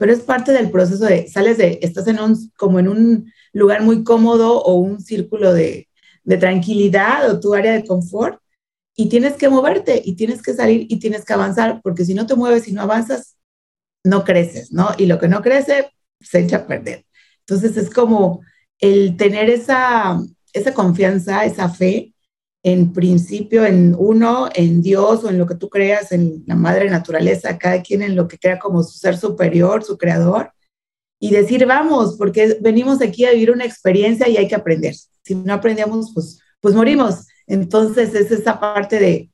pero 0.00 0.14
es 0.14 0.20
parte 0.20 0.52
del 0.52 0.70
proceso 0.70 1.04
de, 1.04 1.28
sales 1.28 1.58
de, 1.58 1.78
estás 1.82 2.06
en 2.06 2.18
un, 2.18 2.50
como 2.56 2.78
en 2.78 2.88
un 2.88 3.30
lugar 3.52 3.82
muy 3.82 4.02
cómodo 4.02 4.62
o 4.62 4.76
un 4.76 4.98
círculo 4.98 5.52
de, 5.52 5.90
de 6.24 6.36
tranquilidad 6.38 7.30
o 7.30 7.38
tu 7.38 7.54
área 7.54 7.72
de 7.74 7.84
confort 7.84 8.40
y 8.96 9.10
tienes 9.10 9.34
que 9.34 9.50
moverte 9.50 10.00
y 10.02 10.16
tienes 10.16 10.40
que 10.40 10.54
salir 10.54 10.86
y 10.88 10.98
tienes 10.98 11.26
que 11.26 11.34
avanzar, 11.34 11.82
porque 11.82 12.06
si 12.06 12.14
no 12.14 12.26
te 12.26 12.34
mueves 12.34 12.66
y 12.66 12.72
no 12.72 12.80
avanzas, 12.80 13.36
no 14.02 14.24
creces, 14.24 14.72
¿no? 14.72 14.88
Y 14.96 15.04
lo 15.04 15.18
que 15.18 15.28
no 15.28 15.42
crece 15.42 15.92
se 16.18 16.40
echa 16.40 16.56
a 16.56 16.66
perder. 16.66 17.04
Entonces 17.40 17.76
es 17.76 17.90
como 17.90 18.40
el 18.78 19.18
tener 19.18 19.50
esa, 19.50 20.18
esa 20.54 20.72
confianza, 20.72 21.44
esa 21.44 21.68
fe 21.68 22.09
en 22.62 22.92
principio 22.92 23.64
en 23.64 23.94
uno, 23.98 24.48
en 24.54 24.82
Dios 24.82 25.24
o 25.24 25.30
en 25.30 25.38
lo 25.38 25.46
que 25.46 25.54
tú 25.54 25.68
creas, 25.70 26.12
en 26.12 26.44
la 26.46 26.56
madre 26.56 26.90
naturaleza, 26.90 27.58
cada 27.58 27.82
quien 27.82 28.02
en 28.02 28.16
lo 28.16 28.28
que 28.28 28.38
crea 28.38 28.58
como 28.58 28.82
su 28.82 28.98
ser 28.98 29.16
superior, 29.16 29.82
su 29.82 29.96
creador, 29.96 30.52
y 31.18 31.30
decir, 31.30 31.66
vamos, 31.66 32.16
porque 32.16 32.58
venimos 32.60 33.00
aquí 33.02 33.24
a 33.24 33.32
vivir 33.32 33.50
una 33.50 33.64
experiencia 33.64 34.28
y 34.28 34.36
hay 34.36 34.48
que 34.48 34.54
aprender. 34.54 34.94
Si 35.22 35.34
no 35.34 35.52
aprendemos, 35.52 36.12
pues, 36.14 36.40
pues 36.60 36.74
morimos. 36.74 37.26
Entonces 37.46 38.14
es 38.14 38.30
esa 38.30 38.58
parte 38.60 38.98
de 38.98 39.30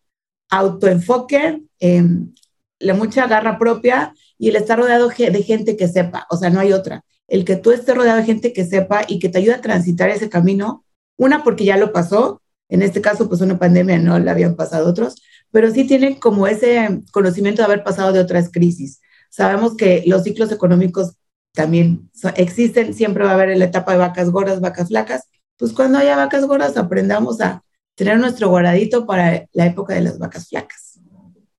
autoenfoque, 0.50 1.62
em, 1.80 2.33
la 2.78 2.95
mucha 2.95 3.26
garra 3.26 3.59
propia 3.59 4.14
y 4.38 4.49
el 4.49 4.56
estar 4.56 4.78
rodeado 4.78 5.09
de 5.09 5.42
gente 5.42 5.76
que 5.76 5.88
sepa, 5.88 6.26
o 6.30 6.37
sea, 6.37 6.50
no 6.50 6.61
hay 6.61 6.73
otra. 6.73 7.04
El 7.28 7.45
que 7.45 7.56
tú 7.56 7.73
estés 7.73 7.95
rodeado 7.97 8.18
de 8.18 8.25
gente 8.25 8.52
que 8.52 8.64
sepa 8.64 9.02
y 9.09 9.18
que 9.18 9.28
te 9.28 9.38
ayude 9.38 9.54
a 9.54 9.61
transitar 9.61 10.11
ese 10.11 10.28
camino, 10.28 10.85
una 11.16 11.42
porque 11.42 11.64
ya 11.64 11.76
lo 11.76 11.92
pasó, 11.92 12.42
en 12.69 12.83
este 12.83 13.01
caso 13.01 13.29
pues 13.29 13.41
una 13.41 13.59
pandemia 13.59 13.99
no 13.99 14.19
la 14.19 14.33
habían 14.33 14.57
pasado 14.57 14.89
otros, 14.89 15.17
pero 15.51 15.71
sí 15.71 15.87
tienen 15.87 16.15
como 16.17 16.47
ese 16.47 17.03
conocimiento 17.13 17.63
de 17.63 17.67
haber 17.67 17.85
pasado 17.85 18.13
de 18.13 18.21
otras 18.21 18.51
crisis. 18.51 19.01
Sabemos 19.31 19.77
que 19.77 20.03
los 20.07 20.23
ciclos 20.23 20.51
económicos 20.53 21.15
también 21.53 22.11
existen, 22.37 22.95
siempre 22.95 23.25
va 23.25 23.31
a 23.31 23.35
haber 23.35 23.57
la 23.57 23.65
etapa 23.65 23.93
de 23.93 23.99
vacas 23.99 24.31
gordas, 24.31 24.61
vacas 24.61 24.89
flacas, 24.89 25.29
pues 25.57 25.73
cuando 25.73 25.99
haya 25.99 26.17
vacas 26.17 26.47
gordas 26.47 26.77
aprendamos 26.77 27.41
a 27.41 27.63
tener 27.95 28.19
nuestro 28.19 28.49
guardadito 28.49 29.07
para 29.07 29.47
la 29.53 29.67
época 29.67 29.95
de 29.95 30.03
las 30.03 30.19
vacas 30.19 30.49
flacas. 30.49 31.01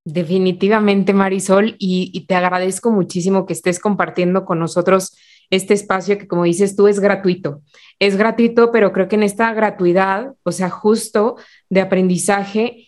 Definitivamente, 0.06 1.14
Marisol, 1.14 1.76
y, 1.80 2.12
y, 2.14 2.28
te 2.28 2.36
agradezco 2.36 2.92
muchísimo 2.92 3.46
que 3.46 3.52
estés 3.52 3.80
compartiendo 3.80 4.46
con 4.46 4.58
nosotros 4.58 5.18
este 5.50 5.74
espacio 5.74 6.18
que, 6.18 6.28
como 6.28 6.44
dices 6.44 6.76
tú, 6.76 6.88
es 6.88 7.00
gratuito. 7.00 7.62
Es 8.00 8.18
gratuito, 8.18 8.72
pero 8.72 8.92
creo 8.92 9.08
que 9.08 9.16
en 9.16 9.24
esta 9.24 9.54
gratuidad, 9.54 10.34
o 10.44 10.52
sea, 10.52 10.70
justo 10.70 11.38
de 11.70 11.82
aprendizaje, 11.82 12.88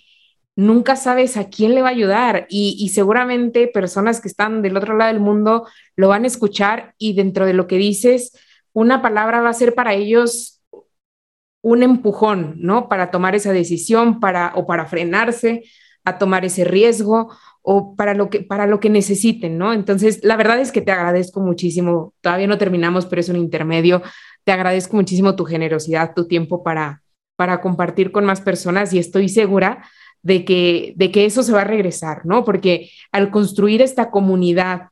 nunca 0.60 0.98
sabes 0.98 1.38
a 1.38 1.50
quién 1.50 1.74
le 1.74 1.82
va 1.82 1.88
a 1.88 1.92
ayudar 1.92 2.46
y, 2.50 2.90
seguramente 2.90 3.68
personas 3.68 4.20
que 4.20 4.28
están 4.28 4.62
del 4.62 4.76
otro 4.76 4.98
lado 4.98 5.14
del 5.14 5.22
mundo 5.22 5.66
lo 5.96 6.10
van 6.10 6.26
a 6.26 6.28
escuchar 6.28 6.96
y 6.98 7.14
dentro 7.14 7.46
de 7.46 7.54
lo 7.54 7.66
que 7.66 7.78
dices, 7.78 8.38
una 8.74 9.02
palabra 9.02 9.40
va 9.40 9.50
a 9.50 9.54
ser 9.54 9.74
para 9.74 9.94
ellos 9.94 10.62
un 11.62 11.82
empujón, 11.82 12.56
¿no? 12.58 12.90
Para 12.90 13.10
tomar 13.10 13.36
esa 13.36 13.54
decisión, 13.54 14.20
para 14.20 14.52
o 14.56 14.68
para 14.68 14.86
frenarse 14.86 15.64
a 16.04 16.18
tomar 16.18 16.44
ese 16.44 16.66
riesgo 16.66 17.34
o 17.62 17.96
para 17.96 18.14
lo 18.14 18.30
que 18.30 18.42
para 18.42 18.68
lo 18.68 18.80
que 18.80 18.90
necesiten, 18.90 19.58
¿no? 19.58 19.74
Entonces, 19.74 20.20
la 20.24 20.38
verdad 20.38 20.60
es 20.60 20.72
que 20.72 20.82
te 20.82 20.92
agradezco 20.92 21.40
muchísimo. 21.42 22.14
Todavía 22.22 22.48
no 22.48 22.58
terminamos, 22.58 23.06
pero 23.06 23.20
es 23.20 23.30
un 23.30 23.38
intermedio. 23.38 24.02
Te 24.44 24.52
agradezco 24.52 24.96
muchísimo 24.96 25.36
tu 25.36 25.46
generosidad, 25.46 26.14
tu 26.16 26.28
tiempo 26.28 26.64
para 26.64 27.02
para 27.40 27.62
compartir 27.62 28.12
con 28.12 28.26
más 28.26 28.42
personas 28.42 28.92
y 28.92 29.00
estoy 29.00 29.30
segura 29.30 29.86
de 30.22 30.44
que, 30.44 30.92
de 30.98 31.10
que 31.10 31.24
eso 31.24 31.42
se 31.42 31.54
va 31.54 31.62
a 31.62 31.64
regresar, 31.64 32.26
¿no? 32.26 32.44
Porque 32.44 32.92
al 33.14 33.32
construir 33.32 33.82
esta 33.82 34.12
comunidad 34.12 34.90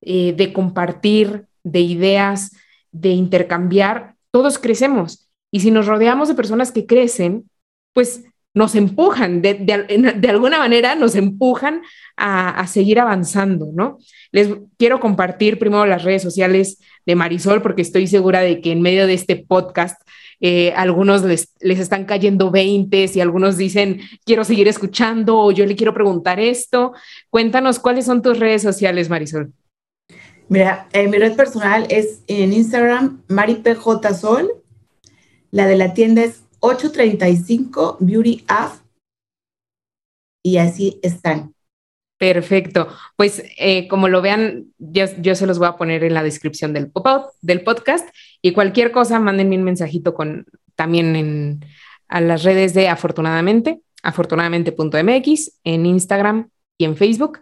eh, 0.00 0.32
de 0.32 0.52
compartir, 0.52 1.46
de 1.62 1.78
ideas, 1.78 2.50
de 2.90 3.10
intercambiar, 3.10 4.16
todos 4.32 4.58
crecemos. 4.58 5.28
Y 5.52 5.60
si 5.60 5.70
nos 5.70 5.86
rodeamos 5.86 6.26
de 6.26 6.34
personas 6.34 6.72
que 6.72 6.84
crecen, 6.84 7.48
pues 7.92 8.24
nos 8.58 8.74
empujan, 8.74 9.40
de, 9.40 9.54
de, 9.54 10.28
alguna 10.28 10.58
manera 10.58 10.94
nos 10.94 11.14
empujan 11.14 11.82
a, 12.16 12.50
a, 12.50 12.66
seguir 12.66 13.00
avanzando, 13.00 13.70
¿no? 13.72 13.98
Les 14.32 14.48
quiero 14.76 15.00
compartir 15.00 15.58
primero 15.58 15.86
las 15.86 16.02
redes 16.02 16.22
sociales 16.22 16.78
de 17.06 17.14
Marisol 17.14 17.62
porque 17.62 17.82
estoy 17.82 18.06
segura 18.06 18.40
de 18.40 18.60
que 18.60 18.72
en 18.72 18.82
medio 18.82 19.06
de 19.06 19.14
este 19.14 19.36
podcast 19.36 20.00
eh, 20.40 20.72
algunos 20.76 21.22
les, 21.24 21.54
les, 21.60 21.78
están 21.78 22.04
cayendo 22.04 22.50
20 22.50 23.10
y 23.14 23.20
algunos 23.20 23.56
dicen, 23.56 24.00
quiero 24.24 24.44
seguir 24.44 24.68
escuchando 24.68 25.38
o 25.38 25.50
yo 25.50 25.66
le 25.66 25.76
quiero 25.76 25.94
preguntar 25.94 26.38
esto. 26.38 26.92
Cuéntanos 27.30 27.78
cuáles 27.78 28.06
son 28.06 28.22
tus 28.22 28.38
redes 28.38 28.62
sociales, 28.62 29.08
Marisol. 29.08 29.52
Mira, 30.48 30.88
eh, 30.92 31.08
mi 31.08 31.18
red 31.18 31.34
personal 31.34 31.86
es 31.90 32.22
en 32.26 32.52
Instagram, 32.52 33.22
maripjsol. 33.28 34.50
La 35.50 35.66
de 35.66 35.76
la 35.76 35.94
tienda 35.94 36.24
es 36.24 36.42
835 36.60 37.98
Beauty 38.00 38.44
App. 38.48 38.74
Y 40.42 40.58
así 40.58 40.98
están. 41.02 41.54
Perfecto. 42.18 42.88
Pues 43.16 43.42
eh, 43.58 43.86
como 43.88 44.08
lo 44.08 44.20
vean, 44.20 44.72
yo, 44.78 45.06
yo, 45.18 45.34
se 45.36 45.46
los 45.46 45.58
voy 45.58 45.68
a 45.68 45.76
poner 45.76 46.02
en 46.02 46.14
la 46.14 46.22
descripción 46.22 46.72
del, 46.72 46.90
del 47.42 47.62
podcast 47.62 48.08
y 48.42 48.52
cualquier 48.52 48.90
cosa, 48.90 49.20
mándenme 49.20 49.56
un 49.56 49.62
mensajito 49.62 50.14
con, 50.14 50.46
también 50.74 51.14
en, 51.14 51.64
a 52.08 52.20
las 52.20 52.42
redes 52.42 52.74
de 52.74 52.88
afortunadamente, 52.88 53.80
afortunadamente.mx, 54.02 55.60
en 55.62 55.86
Instagram 55.86 56.50
y 56.76 56.84
en 56.86 56.96
Facebook. 56.96 57.40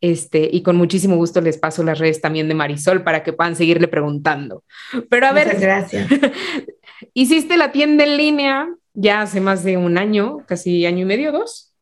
Este, 0.00 0.48
y 0.52 0.62
con 0.62 0.76
muchísimo 0.76 1.16
gusto 1.16 1.40
les 1.40 1.56
paso 1.56 1.82
las 1.82 1.98
redes 1.98 2.20
también 2.20 2.48
de 2.48 2.54
Marisol 2.54 3.02
para 3.02 3.22
que 3.22 3.32
puedan 3.32 3.56
seguirle 3.56 3.88
preguntando. 3.88 4.64
Pero 5.08 5.26
a 5.26 5.32
ver, 5.32 5.56
gracias. 5.58 6.08
hiciste 7.12 7.56
la 7.56 7.72
tienda 7.72 8.04
en 8.04 8.16
línea 8.16 8.68
ya 8.94 9.22
hace 9.22 9.40
más 9.40 9.64
de 9.64 9.76
un 9.76 9.98
año, 9.98 10.44
casi 10.46 10.86
año 10.86 11.02
y 11.02 11.04
medio, 11.04 11.32
dos. 11.32 11.74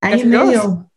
Año 0.00 0.24
y 0.24 0.26
medio. 0.26 0.90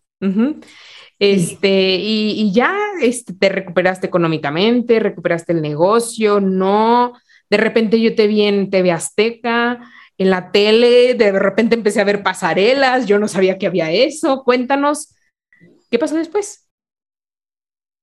Este, 1.20 1.96
y, 1.96 2.52
ya 2.52 2.76
este, 3.02 3.34
te 3.34 3.50
recuperaste 3.50 4.08
económicamente, 4.08 5.00
recuperaste 5.00 5.54
el 5.54 5.62
negocio, 5.62 6.42
no. 6.42 7.14
De 7.50 7.58
repente 7.58 8.02
yo 8.02 8.14
te 8.14 8.28
vi 8.28 8.44
en 8.44 8.70
TV 8.70 8.92
Azteca, 8.92 9.80
en 10.18 10.30
la 10.30 10.52
tele, 10.52 11.14
de 11.14 11.32
repente 11.32 11.76
empecé 11.76 12.02
a 12.02 12.06
ver 12.06 12.24
pasarelas, 12.24 13.06
yo 13.06 13.20
no 13.20 13.28
sabía 13.28 13.58
que 13.58 13.68
había 13.68 13.92
eso. 13.92 14.44
Cuéntanos, 14.44 15.16
¿qué 15.90 15.98
pasó 15.98 16.16
después? 16.16 16.68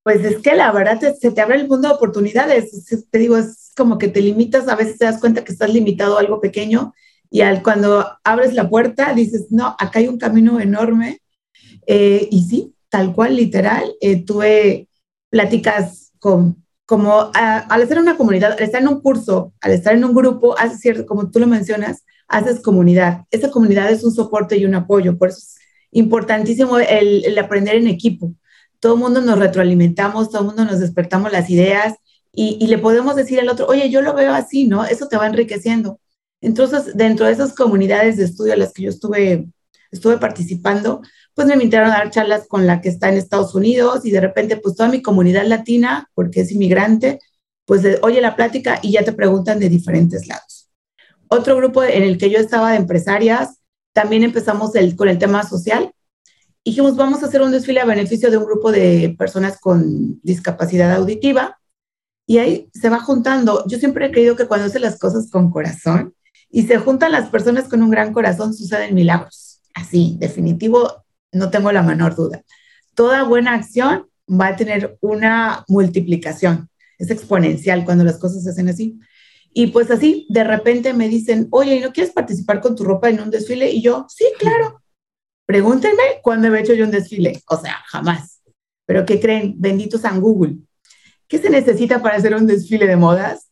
Pues 0.02 0.24
es 0.24 0.40
que 0.40 0.54
la 0.54 0.72
verdad 0.72 0.98
se 1.18 1.30
te 1.30 1.40
abre 1.42 1.56
el 1.56 1.68
mundo 1.68 1.88
de 1.88 1.94
oportunidades. 1.94 3.06
Te 3.10 3.18
digo, 3.18 3.36
es 3.36 3.59
como 3.76 3.98
que 3.98 4.08
te 4.08 4.20
limitas, 4.20 4.68
a 4.68 4.76
veces 4.76 4.98
te 4.98 5.04
das 5.04 5.20
cuenta 5.20 5.44
que 5.44 5.52
estás 5.52 5.72
limitado 5.72 6.16
a 6.16 6.20
algo 6.20 6.40
pequeño 6.40 6.94
y 7.30 7.42
al, 7.42 7.62
cuando 7.62 8.06
abres 8.24 8.54
la 8.54 8.68
puerta 8.68 9.14
dices, 9.14 9.46
no, 9.50 9.76
acá 9.78 10.00
hay 10.00 10.08
un 10.08 10.18
camino 10.18 10.60
enorme 10.60 11.20
eh, 11.86 12.28
y 12.30 12.42
sí, 12.44 12.74
tal 12.88 13.14
cual, 13.14 13.36
literal, 13.36 13.92
eh, 14.00 14.24
tuve 14.24 14.88
pláticas 15.30 16.12
con, 16.18 16.64
como 16.86 17.30
al 17.34 17.82
estar 17.82 17.98
en 17.98 18.02
una 18.02 18.16
comunidad, 18.16 18.52
al 18.52 18.62
estar 18.62 18.82
en 18.82 18.88
un 18.88 19.00
curso, 19.00 19.54
al 19.60 19.72
estar 19.72 19.94
en 19.94 20.04
un 20.04 20.12
grupo, 20.12 20.58
haces 20.58 20.80
cierto, 20.80 21.06
como 21.06 21.30
tú 21.30 21.38
lo 21.38 21.46
mencionas, 21.46 22.04
haces 22.26 22.60
comunidad. 22.60 23.24
Esa 23.30 23.50
comunidad 23.50 23.90
es 23.90 24.02
un 24.02 24.12
soporte 24.12 24.56
y 24.56 24.64
un 24.64 24.74
apoyo, 24.74 25.16
por 25.16 25.28
eso 25.28 25.38
es 25.38 25.56
importantísimo 25.92 26.78
el, 26.78 27.38
aprender 27.38 27.76
en 27.76 27.86
equipo. 27.86 28.34
Todo 28.80 28.94
el 28.94 29.00
mundo 29.00 29.20
nos 29.20 29.38
retroalimentamos, 29.38 30.30
todo 30.30 30.40
el 30.40 30.46
mundo 30.48 30.64
nos 30.64 30.80
despertamos 30.80 31.30
las 31.30 31.48
ideas 31.48 31.94
y, 32.32 32.66
le 32.66 32.78
podemos 32.78 33.16
decir 33.16 33.40
al 33.40 33.48
otro, 33.48 33.66
oye, 33.66 33.90
yo 33.90 34.02
lo 34.02 34.14
veo 34.14 34.32
así, 34.32 34.66
¿no? 34.66 34.84
Eso 34.84 35.08
te 35.08 35.16
va 35.16 35.26
enriqueciendo. 35.26 36.00
Entonces, 36.40 36.96
dentro 36.96 37.26
de 37.26 37.32
esas 37.32 37.54
comunidades 37.54 38.16
de 38.16 38.24
estudio 38.24 38.52
a 38.52 38.56
las 38.56 38.72
que 38.72 38.82
yo 38.82 38.90
estuve, 38.90 39.48
estuve 39.90 40.18
participando, 40.18 41.02
pues 41.34 41.48
me 41.48 41.54
invitaron 41.54 41.90
a 41.90 41.98
dar 41.98 42.10
charlas 42.10 42.46
con 42.46 42.66
la 42.66 42.80
que 42.80 42.88
está 42.88 43.08
en 43.08 43.16
Estados 43.16 43.54
Unidos 43.54 44.06
y 44.06 44.10
de 44.10 44.20
repente 44.20 44.56
pues 44.56 44.76
toda 44.76 44.88
mi 44.88 45.02
comunidad 45.02 45.44
latina, 45.46 46.08
porque 46.14 46.42
es 46.42 46.52
inmigrante, 46.52 47.18
pues 47.64 47.84
oye 48.02 48.20
la 48.20 48.36
plática 48.36 48.78
y 48.82 48.92
ya 48.92 49.04
te 49.04 49.12
preguntan 49.12 49.58
de 49.58 49.68
diferentes 49.68 50.26
lados. 50.26 50.68
Otro 51.28 51.56
grupo 51.56 51.84
en 51.84 52.02
el 52.02 52.18
que 52.18 52.30
yo 52.30 52.38
estaba 52.38 52.72
de 52.72 52.78
empresarias, 52.78 53.60
también 53.92 54.24
empezamos 54.24 54.74
el, 54.74 54.96
con 54.96 55.08
el 55.08 55.18
tema 55.18 55.48
social. 55.48 55.92
Dijimos, 56.64 56.96
vamos 56.96 57.22
a 57.22 57.26
hacer 57.26 57.42
un 57.42 57.52
desfile 57.52 57.80
a 57.80 57.84
beneficio 57.84 58.30
de 58.30 58.36
un 58.36 58.44
grupo 58.44 58.72
de 58.72 59.14
personas 59.18 59.58
con 59.60 60.20
discapacidad 60.22 60.92
auditiva. 60.92 61.59
Y 62.30 62.38
ahí 62.38 62.70
se 62.72 62.88
va 62.88 63.00
juntando. 63.00 63.64
Yo 63.66 63.76
siempre 63.80 64.06
he 64.06 64.12
creído 64.12 64.36
que 64.36 64.46
cuando 64.46 64.66
hace 64.66 64.78
las 64.78 65.00
cosas 65.00 65.28
con 65.32 65.50
corazón 65.50 66.14
y 66.48 66.62
se 66.62 66.78
juntan 66.78 67.10
las 67.10 67.28
personas 67.28 67.64
con 67.64 67.82
un 67.82 67.90
gran 67.90 68.12
corazón, 68.12 68.54
suceden 68.54 68.94
milagros. 68.94 69.60
Así, 69.74 70.14
definitivo, 70.16 71.02
no 71.32 71.50
tengo 71.50 71.72
la 71.72 71.82
menor 71.82 72.14
duda. 72.14 72.44
Toda 72.94 73.24
buena 73.24 73.54
acción 73.54 74.06
va 74.30 74.46
a 74.46 74.56
tener 74.56 74.96
una 75.00 75.64
multiplicación, 75.66 76.70
es 76.98 77.10
exponencial 77.10 77.84
cuando 77.84 78.04
las 78.04 78.18
cosas 78.18 78.44
se 78.44 78.50
hacen 78.50 78.68
así. 78.68 79.00
Y 79.52 79.66
pues 79.72 79.90
así, 79.90 80.28
de 80.30 80.44
repente 80.44 80.94
me 80.94 81.08
dicen, 81.08 81.48
oye, 81.50 81.78
¿y 81.78 81.80
no 81.80 81.90
quieres 81.92 82.12
participar 82.12 82.60
con 82.60 82.76
tu 82.76 82.84
ropa 82.84 83.10
en 83.10 83.18
un 83.18 83.32
desfile? 83.32 83.72
Y 83.72 83.82
yo, 83.82 84.06
sí, 84.08 84.26
claro. 84.38 84.80
Pregúntenme 85.46 86.20
cuándo 86.22 86.54
he 86.54 86.60
hecho 86.60 86.74
yo 86.74 86.84
un 86.84 86.92
desfile. 86.92 87.42
O 87.48 87.56
sea, 87.56 87.78
jamás. 87.88 88.40
Pero 88.86 89.04
¿qué 89.04 89.18
creen? 89.18 89.56
Bendito 89.58 89.98
San 89.98 90.20
Google. 90.20 90.58
¿Qué 91.30 91.38
se 91.38 91.48
necesita 91.48 92.02
para 92.02 92.16
hacer 92.16 92.34
un 92.34 92.48
desfile 92.48 92.88
de 92.88 92.96
modas? 92.96 93.50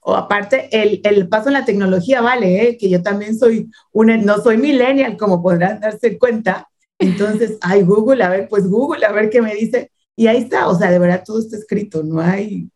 O 0.00 0.14
aparte, 0.14 0.68
el, 0.70 1.00
el 1.02 1.28
paso 1.28 1.48
en 1.48 1.54
la 1.54 1.64
tecnología 1.64 2.20
vale, 2.20 2.68
¿eh? 2.68 2.78
que 2.78 2.88
yo 2.88 3.02
también 3.02 3.36
soy 3.36 3.68
una, 3.90 4.16
no 4.16 4.40
soy 4.40 4.58
millennial, 4.58 5.16
como 5.16 5.42
podrán 5.42 5.80
darse 5.80 6.18
cuenta. 6.18 6.68
Entonces, 7.00 7.58
ay, 7.62 7.82
Google, 7.82 8.22
a 8.22 8.28
ver, 8.28 8.48
pues 8.48 8.68
Google, 8.68 9.04
a 9.04 9.10
ver 9.10 9.28
qué 9.28 9.42
me 9.42 9.56
dice. 9.56 9.90
Y 10.14 10.28
ahí 10.28 10.36
está, 10.36 10.68
o 10.68 10.78
sea, 10.78 10.88
de 10.92 11.00
verdad 11.00 11.24
todo 11.26 11.40
está 11.40 11.56
escrito, 11.56 12.04
no 12.04 12.20
hay... 12.20 12.70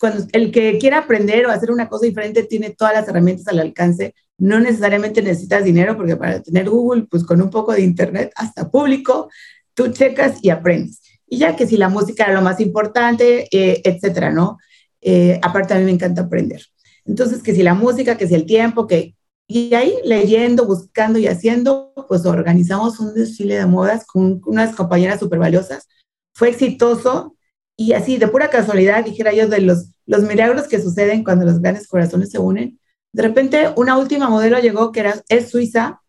Cuando 0.00 0.24
el 0.32 0.50
que 0.50 0.78
quiera 0.78 0.98
aprender 1.00 1.44
o 1.44 1.50
hacer 1.50 1.70
una 1.70 1.90
cosa 1.90 2.06
diferente 2.06 2.44
tiene 2.44 2.70
todas 2.70 2.94
las 2.94 3.06
herramientas 3.06 3.46
al 3.48 3.60
alcance, 3.60 4.14
no 4.38 4.60
necesariamente 4.60 5.20
necesitas 5.20 5.62
dinero, 5.62 5.94
porque 5.94 6.16
para 6.16 6.42
tener 6.42 6.70
Google, 6.70 7.06
pues 7.10 7.22
con 7.22 7.42
un 7.42 7.50
poco 7.50 7.72
de 7.72 7.82
internet, 7.82 8.32
hasta 8.34 8.70
público, 8.70 9.28
tú 9.74 9.88
checas 9.92 10.38
y 10.40 10.48
aprendes. 10.48 11.03
Y 11.34 11.38
ya 11.38 11.56
que 11.56 11.66
si 11.66 11.76
la 11.76 11.88
música 11.88 12.22
era 12.22 12.34
lo 12.34 12.42
más 12.42 12.60
importante, 12.60 13.48
eh, 13.50 13.82
etcétera, 13.82 14.30
¿no? 14.30 14.56
Eh, 15.00 15.40
aparte 15.42 15.74
a 15.74 15.78
mí 15.78 15.84
me 15.84 15.90
encanta 15.90 16.22
aprender. 16.22 16.62
Entonces, 17.04 17.42
que 17.42 17.52
si 17.52 17.64
la 17.64 17.74
música, 17.74 18.16
que 18.16 18.28
si 18.28 18.34
el 18.34 18.46
tiempo, 18.46 18.86
que... 18.86 19.16
Y 19.48 19.74
ahí 19.74 19.96
leyendo, 20.04 20.64
buscando 20.64 21.18
y 21.18 21.26
haciendo, 21.26 21.92
pues 22.06 22.24
organizamos 22.24 23.00
un 23.00 23.14
desfile 23.14 23.56
de 23.56 23.66
modas 23.66 24.06
con 24.06 24.40
unas 24.46 24.76
compañeras 24.76 25.18
súper 25.18 25.40
valiosas. 25.40 25.88
Fue 26.34 26.50
exitoso 26.50 27.36
y 27.76 27.94
así, 27.94 28.16
de 28.16 28.28
pura 28.28 28.48
casualidad, 28.48 29.04
dijera 29.04 29.32
yo, 29.32 29.48
de 29.48 29.60
los, 29.60 29.90
los 30.06 30.22
milagros 30.22 30.68
que 30.68 30.80
suceden 30.80 31.24
cuando 31.24 31.44
los 31.44 31.60
grandes 31.60 31.88
corazones 31.88 32.30
se 32.30 32.38
unen. 32.38 32.78
De 33.12 33.22
repente, 33.24 33.72
una 33.76 33.98
última 33.98 34.28
modelo 34.28 34.60
llegó 34.60 34.92
que 34.92 35.00
era, 35.00 35.20
es 35.28 35.50
suiza, 35.50 36.00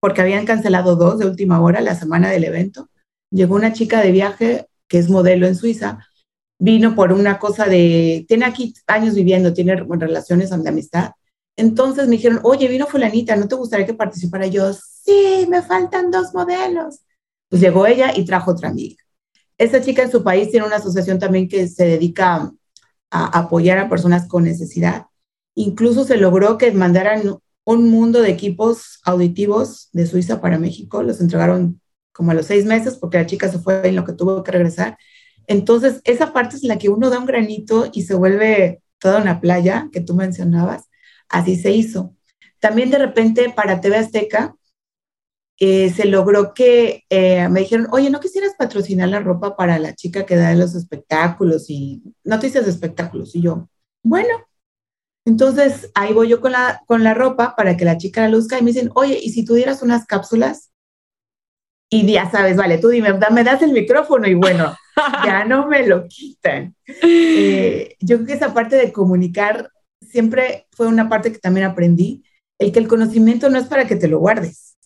porque 0.00 0.22
habían 0.22 0.46
cancelado 0.46 0.96
dos 0.96 1.18
de 1.18 1.26
última 1.26 1.60
hora 1.60 1.82
la 1.82 1.94
semana 1.94 2.30
del 2.30 2.44
evento. 2.44 2.88
Llegó 3.30 3.54
una 3.54 3.72
chica 3.72 4.00
de 4.00 4.12
viaje 4.12 4.66
que 4.86 4.98
es 4.98 5.10
modelo 5.10 5.46
en 5.46 5.54
Suiza 5.54 6.08
vino 6.58 6.94
por 6.94 7.12
una 7.12 7.38
cosa 7.38 7.66
de, 7.66 8.24
tiene 8.28 8.44
aquí 8.44 8.74
años 8.86 9.14
viviendo, 9.14 9.52
tiene 9.52 9.76
relaciones 9.76 10.50
de 10.50 10.68
amistad. 10.68 11.12
Entonces 11.56 12.06
me 12.06 12.16
dijeron, 12.16 12.40
oye, 12.42 12.68
vino 12.68 12.86
fulanita, 12.86 13.36
¿no 13.36 13.48
te 13.48 13.54
gustaría 13.54 13.86
que 13.86 13.94
participara? 13.94 14.46
Yo, 14.46 14.72
sí, 14.72 15.46
me 15.48 15.62
faltan 15.62 16.10
dos 16.10 16.34
modelos. 16.34 17.00
Pues 17.48 17.62
llegó 17.62 17.86
ella 17.86 18.12
y 18.14 18.24
trajo 18.24 18.52
otra 18.52 18.68
amiga. 18.68 18.96
Esa 19.56 19.80
chica 19.80 20.02
en 20.02 20.10
su 20.10 20.22
país 20.22 20.50
tiene 20.50 20.66
una 20.66 20.76
asociación 20.76 21.18
también 21.18 21.48
que 21.48 21.66
se 21.66 21.84
dedica 21.84 22.52
a 23.10 23.38
apoyar 23.38 23.78
a 23.78 23.88
personas 23.88 24.28
con 24.28 24.44
necesidad. 24.44 25.06
Incluso 25.54 26.04
se 26.04 26.16
logró 26.16 26.58
que 26.58 26.70
mandaran 26.72 27.38
un 27.64 27.90
mundo 27.90 28.22
de 28.22 28.30
equipos 28.30 29.00
auditivos 29.04 29.88
de 29.92 30.06
Suiza 30.06 30.40
para 30.40 30.58
México. 30.58 31.02
Los 31.02 31.20
entregaron 31.20 31.80
como 32.18 32.32
a 32.32 32.34
los 32.34 32.46
seis 32.46 32.64
meses 32.64 32.96
porque 32.96 33.18
la 33.18 33.26
chica 33.26 33.48
se 33.48 33.60
fue 33.60 33.86
en 33.86 33.94
lo 33.94 34.04
que 34.04 34.12
tuvo 34.12 34.42
que 34.42 34.50
regresar. 34.50 34.98
Entonces, 35.46 36.00
esa 36.02 36.32
parte 36.32 36.56
es 36.56 36.64
la 36.64 36.78
que 36.78 36.88
uno 36.88 37.10
da 37.10 37.20
un 37.20 37.26
granito 37.26 37.88
y 37.92 38.02
se 38.02 38.16
vuelve 38.16 38.82
toda 38.98 39.22
una 39.22 39.40
playa 39.40 39.88
que 39.92 40.00
tú 40.00 40.14
mencionabas. 40.16 40.88
Así 41.28 41.54
se 41.54 41.70
hizo. 41.70 42.16
También 42.58 42.90
de 42.90 42.98
repente 42.98 43.52
para 43.54 43.80
TV 43.80 43.98
Azteca 43.98 44.56
eh, 45.60 45.90
se 45.90 46.06
logró 46.06 46.54
que 46.54 47.04
eh, 47.08 47.48
me 47.48 47.60
dijeron, 47.60 47.86
oye, 47.92 48.10
¿no 48.10 48.18
quisieras 48.18 48.54
patrocinar 48.58 49.08
la 49.10 49.20
ropa 49.20 49.56
para 49.56 49.78
la 49.78 49.94
chica 49.94 50.26
que 50.26 50.34
da 50.34 50.52
los 50.54 50.74
espectáculos 50.74 51.70
y 51.70 52.02
noticias 52.24 52.64
de 52.64 52.72
espectáculos? 52.72 53.36
Y 53.36 53.42
yo, 53.42 53.68
bueno. 54.02 54.44
Entonces 55.24 55.92
ahí 55.94 56.12
voy 56.12 56.28
yo 56.30 56.40
con 56.40 56.50
la, 56.50 56.82
con 56.88 57.04
la 57.04 57.14
ropa 57.14 57.54
para 57.54 57.76
que 57.76 57.84
la 57.84 57.96
chica 57.96 58.22
la 58.22 58.28
luzca 58.30 58.58
y 58.58 58.62
me 58.62 58.72
dicen, 58.72 58.90
oye, 58.96 59.20
¿y 59.22 59.30
si 59.30 59.44
tú 59.44 59.54
dieras 59.54 59.82
unas 59.82 60.04
cápsulas? 60.04 60.72
Y 61.90 62.10
ya 62.10 62.30
sabes, 62.30 62.56
vale, 62.56 62.78
tú 62.78 62.88
dime, 62.88 63.14
me 63.30 63.44
das 63.44 63.62
el 63.62 63.72
micrófono 63.72 64.26
y 64.26 64.34
bueno, 64.34 64.76
ya 65.24 65.44
no 65.44 65.66
me 65.66 65.86
lo 65.86 66.06
quitan. 66.06 66.74
Eh, 66.86 67.96
yo 68.00 68.16
creo 68.16 68.26
que 68.26 68.32
esa 68.34 68.52
parte 68.52 68.76
de 68.76 68.92
comunicar 68.92 69.70
siempre 70.06 70.66
fue 70.72 70.86
una 70.86 71.08
parte 71.08 71.32
que 71.32 71.38
también 71.38 71.66
aprendí, 71.66 72.24
el 72.58 72.72
que 72.72 72.78
el 72.78 72.88
conocimiento 72.88 73.48
no 73.48 73.58
es 73.58 73.66
para 73.66 73.86
que 73.86 73.96
te 73.96 74.08
lo 74.08 74.18
guardes. 74.18 74.76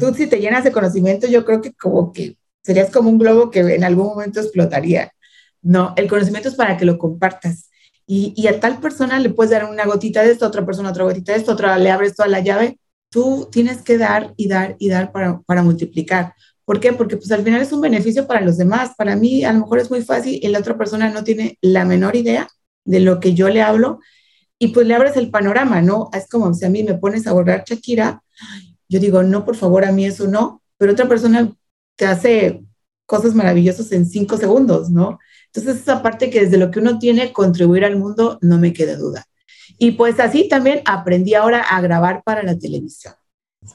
Tú 0.00 0.14
si 0.14 0.26
te 0.26 0.40
llenas 0.40 0.64
de 0.64 0.72
conocimiento, 0.72 1.26
yo 1.26 1.44
creo 1.44 1.60
que 1.60 1.74
como 1.74 2.10
que 2.10 2.38
serías 2.62 2.90
como 2.90 3.10
un 3.10 3.18
globo 3.18 3.50
que 3.50 3.60
en 3.60 3.84
algún 3.84 4.06
momento 4.06 4.40
explotaría. 4.40 5.12
No, 5.60 5.92
el 5.96 6.08
conocimiento 6.08 6.48
es 6.48 6.54
para 6.54 6.78
que 6.78 6.86
lo 6.86 6.96
compartas. 6.96 7.70
Y, 8.06 8.32
y 8.36 8.46
a 8.46 8.58
tal 8.58 8.78
persona 8.80 9.18
le 9.18 9.30
puedes 9.30 9.50
dar 9.50 9.66
una 9.66 9.84
gotita 9.84 10.22
de 10.22 10.30
esto, 10.30 10.46
a 10.46 10.48
otra 10.48 10.64
persona 10.64 10.90
otra 10.90 11.04
gotita 11.04 11.32
de 11.32 11.38
esto, 11.38 11.52
otra 11.52 11.76
le 11.76 11.90
abres 11.90 12.14
toda 12.14 12.28
la 12.28 12.40
llave. 12.40 12.78
Tú 13.16 13.48
tienes 13.50 13.80
que 13.80 13.96
dar 13.96 14.34
y 14.36 14.46
dar 14.46 14.76
y 14.78 14.90
dar 14.90 15.10
para, 15.10 15.40
para 15.40 15.62
multiplicar. 15.62 16.34
¿Por 16.66 16.80
qué? 16.80 16.92
Porque 16.92 17.16
pues 17.16 17.32
al 17.32 17.42
final 17.42 17.62
es 17.62 17.72
un 17.72 17.80
beneficio 17.80 18.26
para 18.26 18.42
los 18.42 18.58
demás. 18.58 18.90
Para 18.94 19.16
mí 19.16 19.42
a 19.42 19.54
lo 19.54 19.60
mejor 19.60 19.78
es 19.78 19.90
muy 19.90 20.02
fácil 20.02 20.38
y 20.42 20.46
la 20.48 20.58
otra 20.58 20.76
persona 20.76 21.08
no 21.08 21.24
tiene 21.24 21.56
la 21.62 21.86
menor 21.86 22.14
idea 22.14 22.46
de 22.84 23.00
lo 23.00 23.18
que 23.18 23.32
yo 23.32 23.48
le 23.48 23.62
hablo 23.62 24.00
y 24.58 24.68
pues 24.68 24.86
le 24.86 24.94
abres 24.94 25.16
el 25.16 25.30
panorama, 25.30 25.80
¿no? 25.80 26.10
Es 26.12 26.28
como 26.28 26.52
si 26.52 26.66
a 26.66 26.68
mí 26.68 26.82
me 26.82 26.92
pones 26.92 27.26
a 27.26 27.32
borrar 27.32 27.64
Shakira, 27.66 28.22
yo 28.86 29.00
digo, 29.00 29.22
no, 29.22 29.46
por 29.46 29.56
favor, 29.56 29.86
a 29.86 29.92
mí 29.92 30.04
eso 30.04 30.26
no, 30.26 30.60
pero 30.76 30.92
otra 30.92 31.08
persona 31.08 31.50
te 31.96 32.04
hace 32.04 32.66
cosas 33.06 33.34
maravillosas 33.34 33.92
en 33.92 34.04
cinco 34.04 34.36
segundos, 34.36 34.90
¿no? 34.90 35.18
Entonces 35.46 35.80
esa 35.80 36.02
parte 36.02 36.28
que 36.28 36.42
desde 36.42 36.58
lo 36.58 36.70
que 36.70 36.80
uno 36.80 36.98
tiene 36.98 37.32
contribuir 37.32 37.86
al 37.86 37.96
mundo, 37.96 38.38
no 38.42 38.58
me 38.58 38.74
queda 38.74 38.96
duda. 38.96 39.24
Y 39.78 39.92
pues 39.92 40.20
así 40.20 40.48
también 40.48 40.80
aprendí 40.84 41.34
ahora 41.34 41.60
a 41.60 41.80
grabar 41.80 42.22
para 42.24 42.42
la 42.42 42.58
televisión. 42.58 43.14